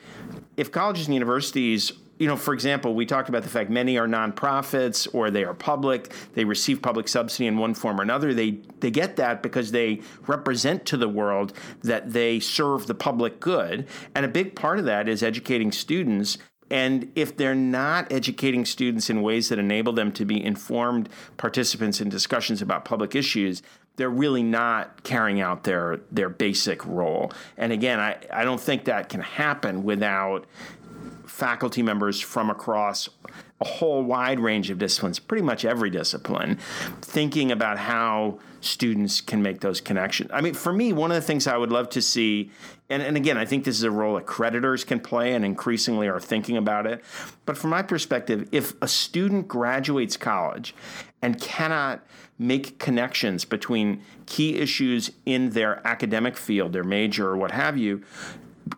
[0.56, 4.06] if colleges and universities you know, for example, we talked about the fact many are
[4.06, 6.12] nonprofits or they are public.
[6.34, 8.32] They receive public subsidy in one form or another.
[8.32, 13.40] They they get that because they represent to the world that they serve the public
[13.40, 16.38] good, and a big part of that is educating students
[16.74, 22.00] and if they're not educating students in ways that enable them to be informed participants
[22.00, 23.62] in discussions about public issues,
[23.94, 27.32] they're really not carrying out their their basic role.
[27.56, 30.46] And again, I, I don't think that can happen without
[31.26, 33.08] faculty members from across
[33.64, 36.58] whole wide range of disciplines, pretty much every discipline,
[37.00, 40.30] thinking about how students can make those connections.
[40.32, 42.50] I mean, for me, one of the things I would love to see,
[42.88, 46.08] and, and again, I think this is a role that creditors can play and increasingly
[46.08, 47.04] are thinking about it.
[47.44, 50.74] But from my perspective, if a student graduates college
[51.20, 52.04] and cannot
[52.38, 58.02] make connections between key issues in their academic field, their major, or what have you,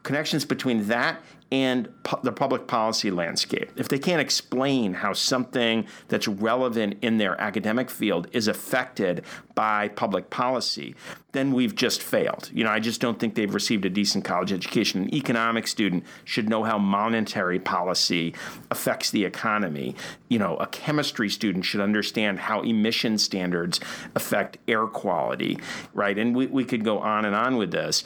[0.03, 1.21] connections between that
[1.53, 3.71] and pu- the public policy landscape.
[3.77, 9.25] If they can't explain how something that's relevant in their academic field is affected
[9.55, 10.97] by public policy,
[11.33, 12.51] then we've just failed.
[12.53, 15.03] You know, I just don't think they've received a decent college education.
[15.03, 18.35] An economic student should know how monetary policy
[18.71, 19.95] affects the economy.
[20.29, 23.81] You know, a chemistry student should understand how emission standards
[24.15, 25.59] affect air quality,
[25.95, 26.19] right?
[26.19, 28.03] And we, we could go on and on with this.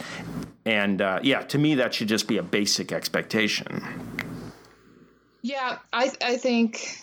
[0.66, 3.29] And uh, yeah, to me, that should just be a basic expectation.
[5.42, 7.02] Yeah, I I think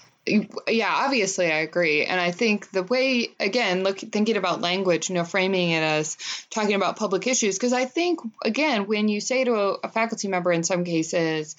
[0.68, 2.06] yeah, obviously I agree.
[2.06, 6.18] And I think the way again, look thinking about language, you know, framing it as
[6.50, 10.28] talking about public issues because I think again, when you say to a, a, faculty
[10.28, 11.56] member in some cases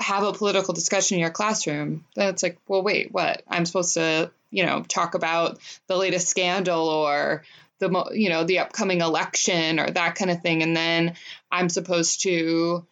[0.00, 3.42] have a political discussion in your classroom, then it's like, well, wait, what?
[3.48, 7.44] I'm supposed to, you know, talk about the latest scandal or
[7.80, 11.14] the you know, the upcoming election or that kind of thing and then
[11.50, 12.86] I'm supposed to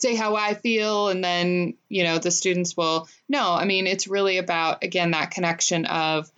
[0.00, 3.08] say how I feel, and then, you know, the students will.
[3.28, 6.30] No, I mean, it's really about, again, that connection of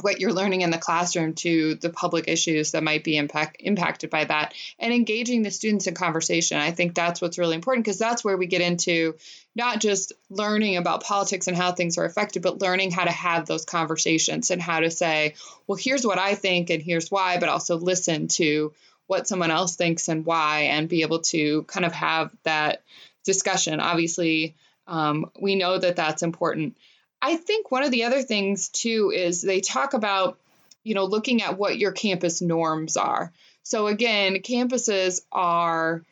[0.00, 4.08] what you're learning in the classroom to the public issues that might be impact, impacted
[4.08, 6.58] by that and engaging the students in conversation.
[6.58, 9.16] I think that's what's really important because that's where we get into
[9.56, 13.46] not just learning about politics and how things are affected, but learning how to have
[13.46, 15.34] those conversations and how to say,
[15.66, 18.72] well, here's what I think and here's why, but also listen to
[19.10, 22.84] what someone else thinks and why and be able to kind of have that
[23.24, 23.80] discussion.
[23.80, 24.54] Obviously,
[24.86, 26.76] um, we know that that's important.
[27.20, 30.38] I think one of the other things too is they talk about,
[30.84, 33.32] you know, looking at what your campus norms are.
[33.64, 36.04] So again, campuses are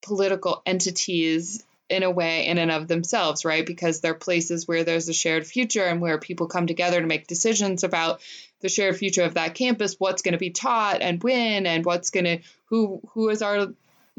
[0.00, 3.66] political entities in a way in and of themselves, right?
[3.66, 7.26] Because they're places where there's a shared future and where people come together to make
[7.26, 8.20] decisions about
[8.60, 12.10] the shared future of that campus, what's going to be taught and when, and what's
[12.10, 13.68] going to who who is our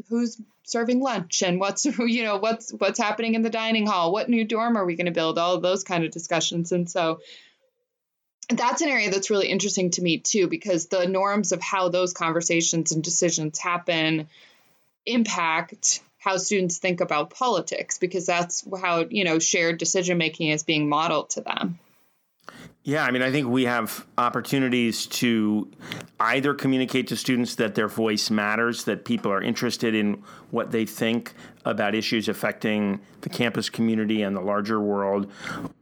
[0.08, 4.28] who's serving lunch and what's you know what's what's happening in the dining hall, what
[4.28, 7.20] new dorm are we going to build, all those kind of discussions, and so
[8.48, 12.12] that's an area that's really interesting to me too because the norms of how those
[12.12, 14.28] conversations and decisions happen
[15.04, 20.64] impact how students think about politics because that's how you know shared decision making is
[20.64, 21.78] being modeled to them.
[22.82, 25.70] Yeah, I mean, I think we have opportunities to
[26.20, 30.84] either communicate to students that their voice matters, that people are interested in what they
[30.84, 31.34] think
[31.66, 35.30] about issues affecting the campus community and the larger world,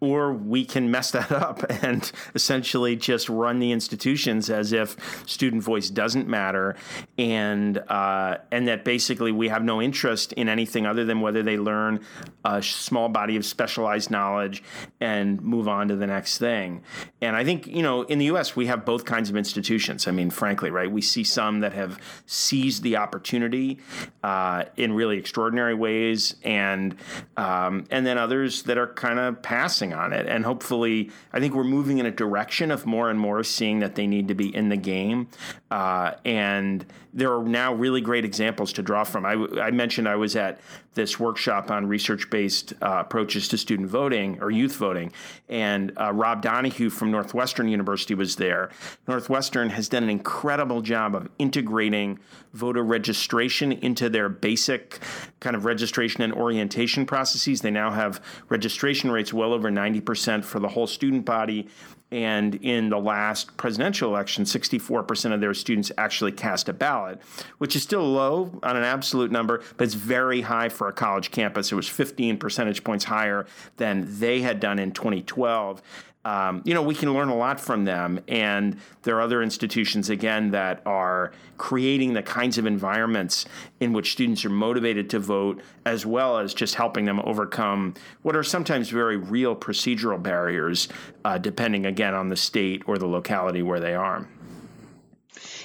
[0.01, 4.97] or we can mess that up and essentially just run the institutions as if
[5.29, 6.75] student voice doesn't matter,
[7.19, 11.59] and uh, and that basically we have no interest in anything other than whether they
[11.59, 12.01] learn
[12.45, 14.63] a small body of specialized knowledge
[15.01, 16.83] and move on to the next thing.
[17.21, 20.09] And I think, you know, in the US, we have both kinds of institutions.
[20.09, 20.91] I mean, frankly, right?
[20.91, 23.79] We see some that have seized the opportunity
[24.23, 26.97] uh, in really extraordinary ways, and
[27.37, 30.27] um, and then others that are kind of passing on it.
[30.27, 33.95] And hopefully, I think we're moving in a direction of more and more seeing that
[33.95, 35.29] they need to be in the game.
[35.71, 39.25] Uh, and there are now really great examples to draw from.
[39.25, 40.61] I, I mentioned I was at
[40.95, 45.13] this workshop on research based uh, approaches to student voting or youth voting,
[45.49, 48.71] and uh, Rob Donahue from Northwestern University was there.
[49.07, 52.19] Northwestern has done an incredible job of integrating
[52.53, 55.01] voter registration into their basic
[55.41, 57.61] kind of registration and orientation processes.
[57.61, 61.69] They now have registration rates well over 90% for the whole student body
[62.15, 67.21] and in the last presidential election, 64% of their students actually cast a ballot,
[67.59, 71.33] which is still low on an absolute number, but it's very high for a college
[71.33, 71.73] campus.
[71.73, 73.47] It was 15 percentage points higher
[73.79, 75.83] than they had done in 2012
[76.25, 78.21] um, you know, we can learn a lot from them.
[78.29, 83.47] And there are other institutions, again, that are creating the kinds of environments
[83.81, 88.37] in which students are motivated to vote, as well as just helping them overcome what
[88.37, 90.89] are sometimes very real procedural barriers,
[91.25, 94.27] uh, depending, again, on the state or the locality where they are.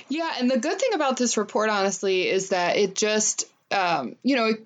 [0.09, 4.35] Yeah, and the good thing about this report, honestly, is that it just, um, you
[4.35, 4.65] know, it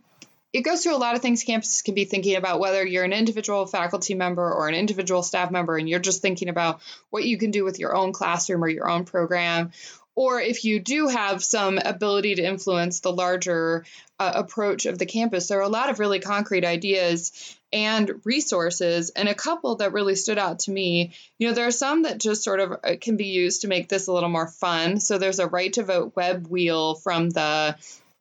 [0.54, 3.12] it goes through a lot of things campuses can be thinking about whether you're an
[3.12, 6.80] individual faculty member or an individual staff member and you're just thinking about
[7.10, 9.72] what you can do with your own classroom or your own program
[10.16, 13.84] or if you do have some ability to influence the larger
[14.20, 15.47] uh, approach of the campus.
[15.47, 20.16] There are a lot of really concrete ideas and resources and a couple that really
[20.16, 21.14] stood out to me.
[21.39, 23.89] You know there are some that just sort of uh, can be used to make
[23.89, 24.99] this a little more fun.
[24.99, 27.76] So there's a right to vote web wheel from the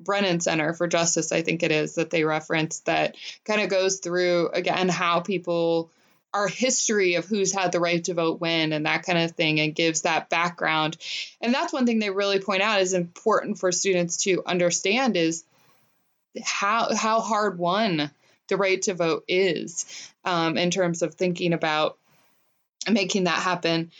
[0.05, 3.98] Brennan Center for Justice, I think it is, that they reference that kind of goes
[3.98, 5.90] through again how people
[6.34, 9.61] our history of who's had the right to vote when and that kind of thing
[9.61, 10.96] and gives that background.
[11.42, 15.44] And that's one thing they really point out is important for students to understand is
[16.42, 18.11] how how hard won
[18.48, 19.84] the right to vote is
[20.24, 21.98] um, in terms of thinking about
[22.90, 23.90] making that happen.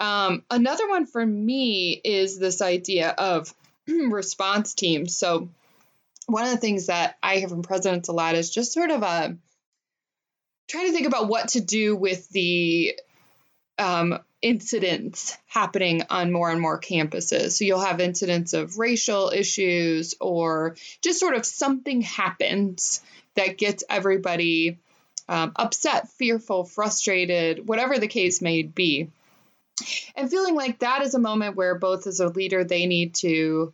[0.00, 3.54] Um, another one for me is this idea of
[4.10, 5.16] response teams.
[5.16, 5.48] So
[6.26, 9.02] one of the things that I hear from presidents a lot is just sort of
[9.02, 9.32] a uh,
[10.68, 12.98] trying to think about what to do with the
[13.78, 17.52] um, incidents happening on more and more campuses.
[17.52, 23.02] So you'll have incidents of racial issues or just sort of something happens
[23.34, 24.78] that gets everybody
[25.28, 29.10] um, upset, fearful, frustrated, whatever the case may be.
[30.16, 33.72] And feeling like that is a moment where both as a leader, they need to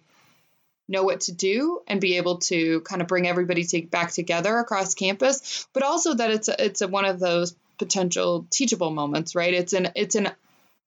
[0.89, 4.57] know what to do and be able to kind of bring everybody to, back together
[4.59, 9.35] across campus, but also that it's a, it's a, one of those potential teachable moments,
[9.35, 9.53] right?
[9.53, 10.31] It's an it's an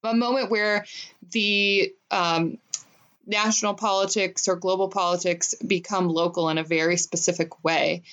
[0.03, 0.85] a moment where
[1.31, 2.57] the um,
[3.27, 8.03] national politics or global politics become local in a very specific way.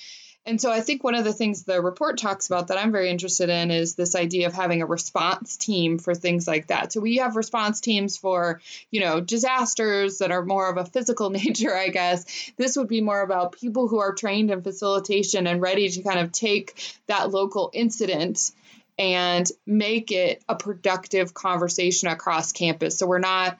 [0.45, 3.09] And so I think one of the things the report talks about that I'm very
[3.09, 6.91] interested in is this idea of having a response team for things like that.
[6.91, 11.29] So we have response teams for, you know, disasters that are more of a physical
[11.29, 12.51] nature, I guess.
[12.57, 16.19] This would be more about people who are trained in facilitation and ready to kind
[16.19, 18.51] of take that local incident
[18.97, 22.97] and make it a productive conversation across campus.
[22.97, 23.57] So we're not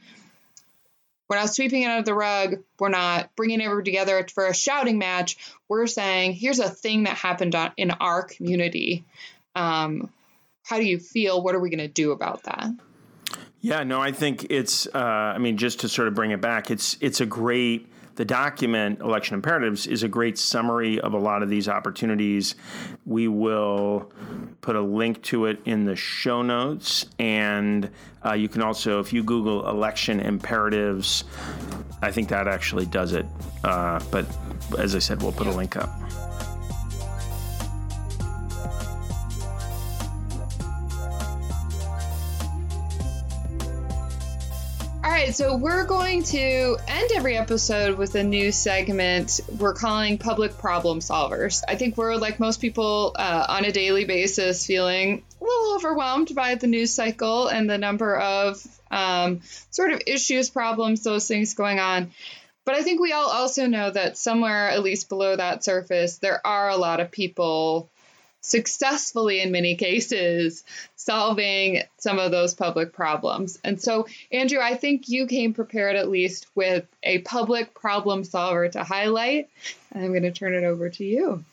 [1.29, 2.55] we're not sweeping it under the rug.
[2.79, 5.37] We're not bringing everyone together for a shouting match.
[5.67, 9.05] We're saying, here's a thing that happened in our community.
[9.55, 10.11] Um,
[10.63, 11.41] how do you feel?
[11.41, 12.69] What are we going to do about that?
[13.61, 14.87] Yeah, no, I think it's.
[14.87, 17.87] Uh, I mean, just to sort of bring it back, it's it's a great
[18.19, 22.55] the document, Election Imperatives, is a great summary of a lot of these opportunities.
[23.05, 24.11] We will
[24.59, 27.05] put a link to it in the show notes.
[27.17, 27.89] And
[28.25, 31.23] uh, you can also, if you Google Election Imperatives,
[32.01, 33.25] I think that actually does it.
[33.63, 34.25] Uh, but
[34.77, 35.89] as I said, we'll put a link up.
[45.29, 50.57] Right, so we're going to end every episode with a new segment we're calling Public
[50.57, 51.61] Problem Solvers.
[51.67, 56.33] I think we're, like most people, uh, on a daily basis feeling a little overwhelmed
[56.33, 58.59] by the news cycle and the number of
[58.89, 62.09] um, sort of issues, problems, those things going on.
[62.65, 66.41] But I think we all also know that somewhere, at least below that surface, there
[66.45, 67.91] are a lot of people
[68.41, 70.63] successfully in many cases
[70.95, 73.59] solving some of those public problems.
[73.63, 78.69] And so, Andrew, I think you came prepared at least with a public problem solver
[78.69, 79.49] to highlight.
[79.93, 81.43] I'm going to turn it over to you.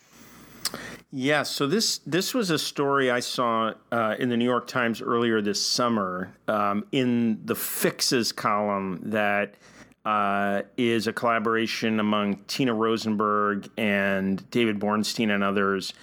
[1.12, 5.00] Yeah, so this this was a story I saw uh, in the New York Times
[5.00, 9.54] earlier this summer um, in the fixes column that
[10.04, 15.94] uh, is a collaboration among Tina Rosenberg and David Bornstein and others.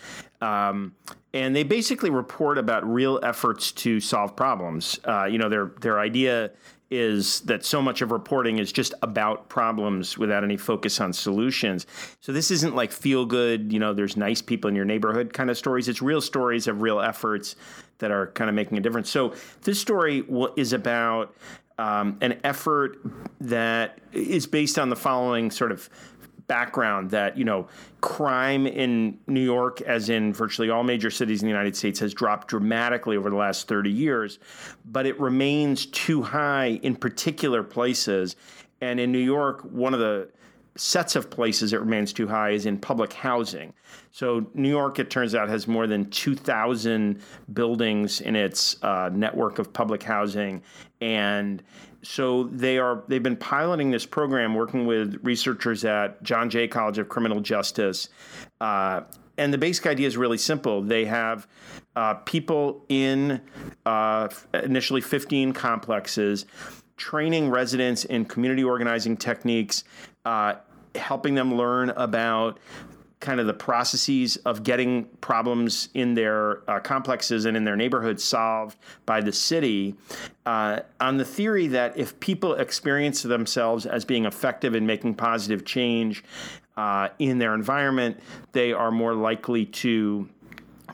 [0.43, 0.93] Um,
[1.33, 4.99] and they basically report about real efforts to solve problems.
[5.05, 6.51] Uh, you know, their their idea
[6.91, 11.87] is that so much of reporting is just about problems without any focus on solutions.
[12.19, 15.49] So this isn't like feel good, you know, there's nice people in your neighborhood kind
[15.49, 15.87] of stories.
[15.87, 17.55] It's real stories of real efforts
[17.97, 19.09] that are kind of making a difference.
[19.09, 19.33] So
[19.63, 20.23] this story
[20.55, 21.33] is about
[21.79, 22.99] um, an effort
[23.41, 25.89] that is based on the following sort of
[26.47, 27.67] background that you know
[28.01, 32.13] crime in New York as in virtually all major cities in the United States has
[32.13, 34.39] dropped dramatically over the last 30 years
[34.85, 38.35] but it remains too high in particular places.
[38.81, 40.29] And in New York one of the
[40.75, 43.73] sets of places it remains too high is in public housing.
[44.11, 47.21] So New York, it turns out, has more than 2,000
[47.53, 50.61] buildings in its uh, network of public housing,
[51.01, 51.61] and
[52.01, 56.97] so they are they've been piloting this program, working with researchers at John Jay College
[56.97, 58.09] of Criminal Justice.
[58.59, 59.01] Uh,
[59.37, 60.81] and the basic idea is really simple.
[60.81, 61.47] They have
[61.95, 63.41] uh, people in
[63.85, 66.45] uh, initially 15 complexes
[66.97, 69.83] training residents in community organizing techniques,
[70.25, 70.55] uh,
[70.95, 72.59] helping them learn about
[73.23, 78.21] kind of the processes of getting problems in their uh, complexes and in their neighborhoods
[78.21, 79.95] solved by the city
[80.45, 85.63] uh, on the theory that if people experience themselves as being effective in making positive
[85.63, 86.21] change
[86.75, 88.19] uh, in their environment,
[88.51, 90.27] they are more likely to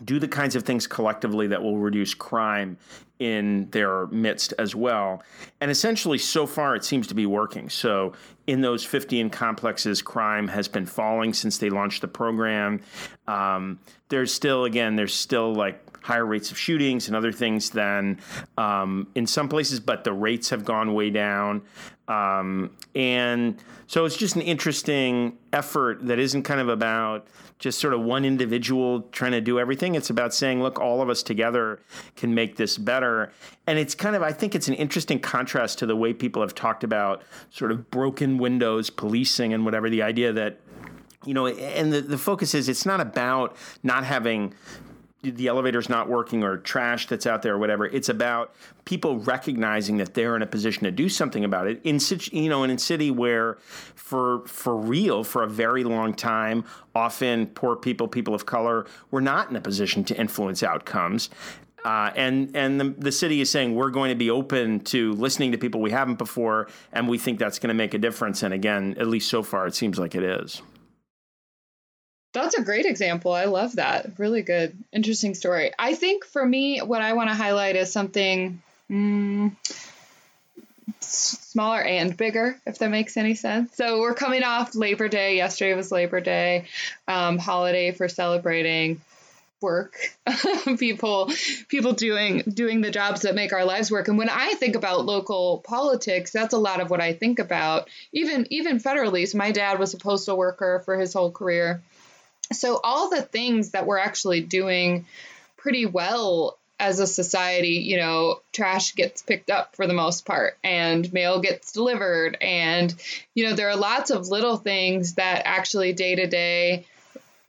[0.05, 2.77] do the kinds of things collectively that will reduce crime
[3.19, 5.21] in their midst as well.
[5.59, 7.69] And essentially, so far, it seems to be working.
[7.69, 8.13] So,
[8.47, 12.81] in those 15 complexes, crime has been falling since they launched the program.
[13.27, 18.19] Um, there's still, again, there's still like higher rates of shootings and other things than
[18.57, 21.61] um, in some places, but the rates have gone way down.
[22.07, 27.27] Um, and so it's just an interesting effort that isn't kind of about
[27.59, 29.93] just sort of one individual trying to do everything.
[29.93, 31.79] It's about saying, look, all of us together
[32.15, 33.31] can make this better.
[33.67, 36.55] And it's kind of, I think it's an interesting contrast to the way people have
[36.55, 37.21] talked about
[37.51, 40.59] sort of broken windows, policing, and whatever the idea that
[41.25, 44.53] you know, and the, the focus is it's not about not having
[45.21, 47.85] the elevator's not working or trash that's out there or whatever.
[47.85, 48.53] It's about
[48.85, 51.81] people recognizing that they're in a position to do something about it.
[51.83, 53.57] In such, you know, in a city where,
[53.95, 56.63] for for real, for a very long time,
[56.95, 61.29] often poor people, people of color, were not in a position to influence outcomes.
[61.83, 65.51] Uh, and and the, the city is saying we're going to be open to listening
[65.51, 68.43] to people we haven't before, and we think that's going to make a difference.
[68.43, 70.61] And again, at least so far, it seems like it is.
[72.31, 73.31] That's a great example.
[73.31, 74.19] I love that.
[74.19, 74.77] Really good.
[74.91, 75.71] Interesting story.
[75.77, 79.55] I think for me, what I want to highlight is something mm,
[80.99, 83.75] smaller and bigger, if that makes any sense.
[83.75, 85.37] So we're coming off Labor Day.
[85.37, 86.65] Yesterday was Labor Day,
[87.07, 89.01] um, holiday for celebrating
[89.61, 89.97] work
[90.77, 91.29] people
[91.67, 95.05] people doing doing the jobs that make our lives work and when i think about
[95.05, 99.51] local politics that's a lot of what i think about even even federally so my
[99.51, 101.81] dad was a postal worker for his whole career
[102.51, 105.05] so, all the things that we're actually doing
[105.57, 110.57] pretty well as a society, you know, trash gets picked up for the most part
[110.63, 112.37] and mail gets delivered.
[112.39, 112.93] And,
[113.35, 116.85] you know, there are lots of little things that actually day to day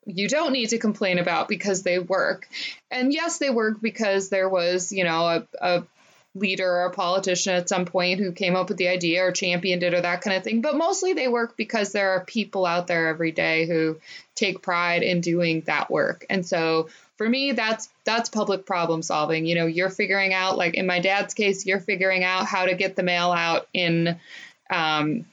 [0.07, 2.49] you don't need to complain about because they work.
[2.91, 5.85] And yes, they work because there was, you know, a, a
[6.35, 9.83] leader or a politician at some point who came up with the idea or championed
[9.83, 10.61] it or that kind of thing.
[10.61, 13.99] But mostly they work because there are people out there every day who
[14.37, 16.25] take pride in doing that work.
[16.31, 19.45] And so for me that's that's public problem solving.
[19.45, 22.75] You know, you're figuring out like in my dad's case, you're figuring out how to
[22.75, 24.19] get the mail out in
[24.71, 25.25] um,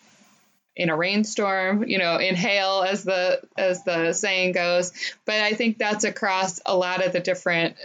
[0.75, 4.91] in a rainstorm, you know, in hail as the as the saying goes.
[5.25, 7.75] But I think that's across a lot of the different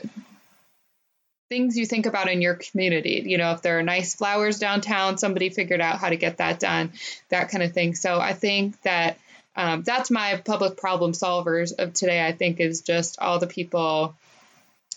[1.52, 3.24] things you think about in your community.
[3.26, 6.58] You know, if there are nice flowers downtown, somebody figured out how to get that
[6.58, 6.92] done,
[7.28, 7.94] that kind of thing.
[7.94, 9.18] So I think that
[9.54, 12.26] um, that's my public problem solvers of today.
[12.26, 14.14] I think is just all the people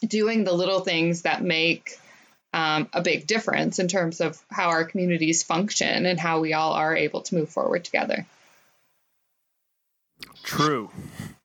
[0.07, 1.99] doing the little things that make
[2.53, 6.71] um, a big difference in terms of how our communities function and how we all
[6.71, 8.25] are able to move forward together.
[10.43, 10.89] True.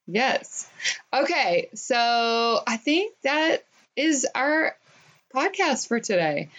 [0.07, 0.69] Yes.
[1.13, 1.67] Okay.
[1.73, 3.65] So I think that
[3.97, 4.73] is our
[5.33, 6.49] podcast for today.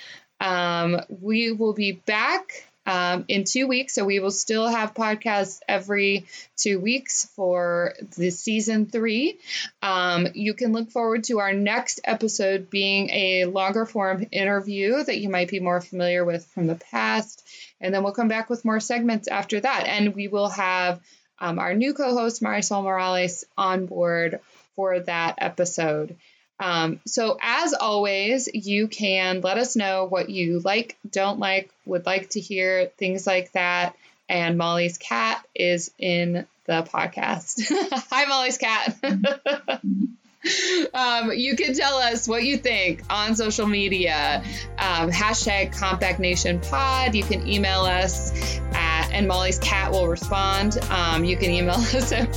[0.41, 3.95] Um, we will be back um, in two weeks.
[3.95, 9.39] So we will still have podcasts every two weeks for the season three.
[9.83, 15.19] Um, you can look forward to our next episode being a longer form interview that
[15.19, 17.47] you might be more familiar with from the past.
[17.81, 19.87] And then we'll come back with more segments after that.
[19.87, 21.01] And we will have
[21.39, 24.41] um, our new co host, Marisol Morales, on board
[24.77, 26.17] for that episode.
[26.63, 32.07] Um, so, as always, you can let us know what you like, don't like, would
[32.07, 33.97] like to hear, things like that.
[34.29, 37.63] And Molly's cat is in the podcast.
[38.11, 38.97] Hi, Molly's cat.
[40.95, 44.45] um, you can tell us what you think on social media.
[44.79, 47.17] Um, hashtag Compact Nation Pod.
[47.17, 48.31] You can email us
[48.73, 48.82] at,
[49.13, 50.79] and Molly's cat will respond.
[50.91, 52.29] Um, you can email us at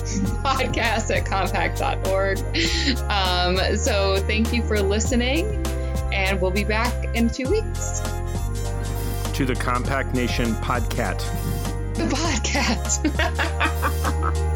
[0.43, 2.39] podcast at compact.org.
[3.09, 5.65] Um, so thank you for listening,
[6.13, 8.01] and we'll be back in two weeks.
[9.33, 11.19] To the Compact Nation Podcat.
[11.95, 13.01] The podcast.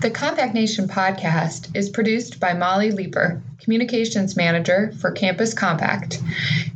[0.00, 6.22] The Compact Nation podcast is produced by Molly Leeper, Communications Manager for Campus Compact.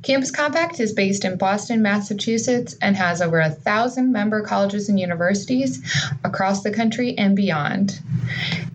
[0.03, 5.01] Campus Compact is based in Boston, Massachusetts, and has over a thousand member colleges and
[5.01, 5.83] universities
[6.22, 7.99] across the country and beyond.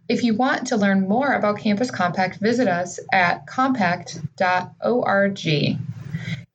[0.08, 4.18] If you want to learn more about Campus Compact, visit us at compact.org.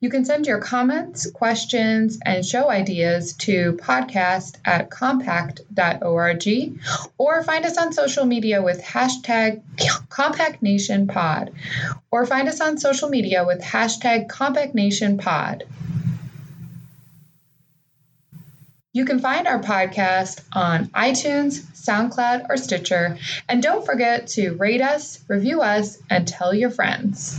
[0.01, 6.79] You can send your comments, questions, and show ideas to podcast at compact.org
[7.17, 9.61] or find us on social media with hashtag
[10.09, 11.53] CompactNationPod
[12.11, 15.63] or find us on social media with hashtag CompactNationPod.
[18.91, 23.17] You can find our podcast on iTunes, SoundCloud, or Stitcher.
[23.49, 27.37] And don't forget to rate us, review us, and tell your friends.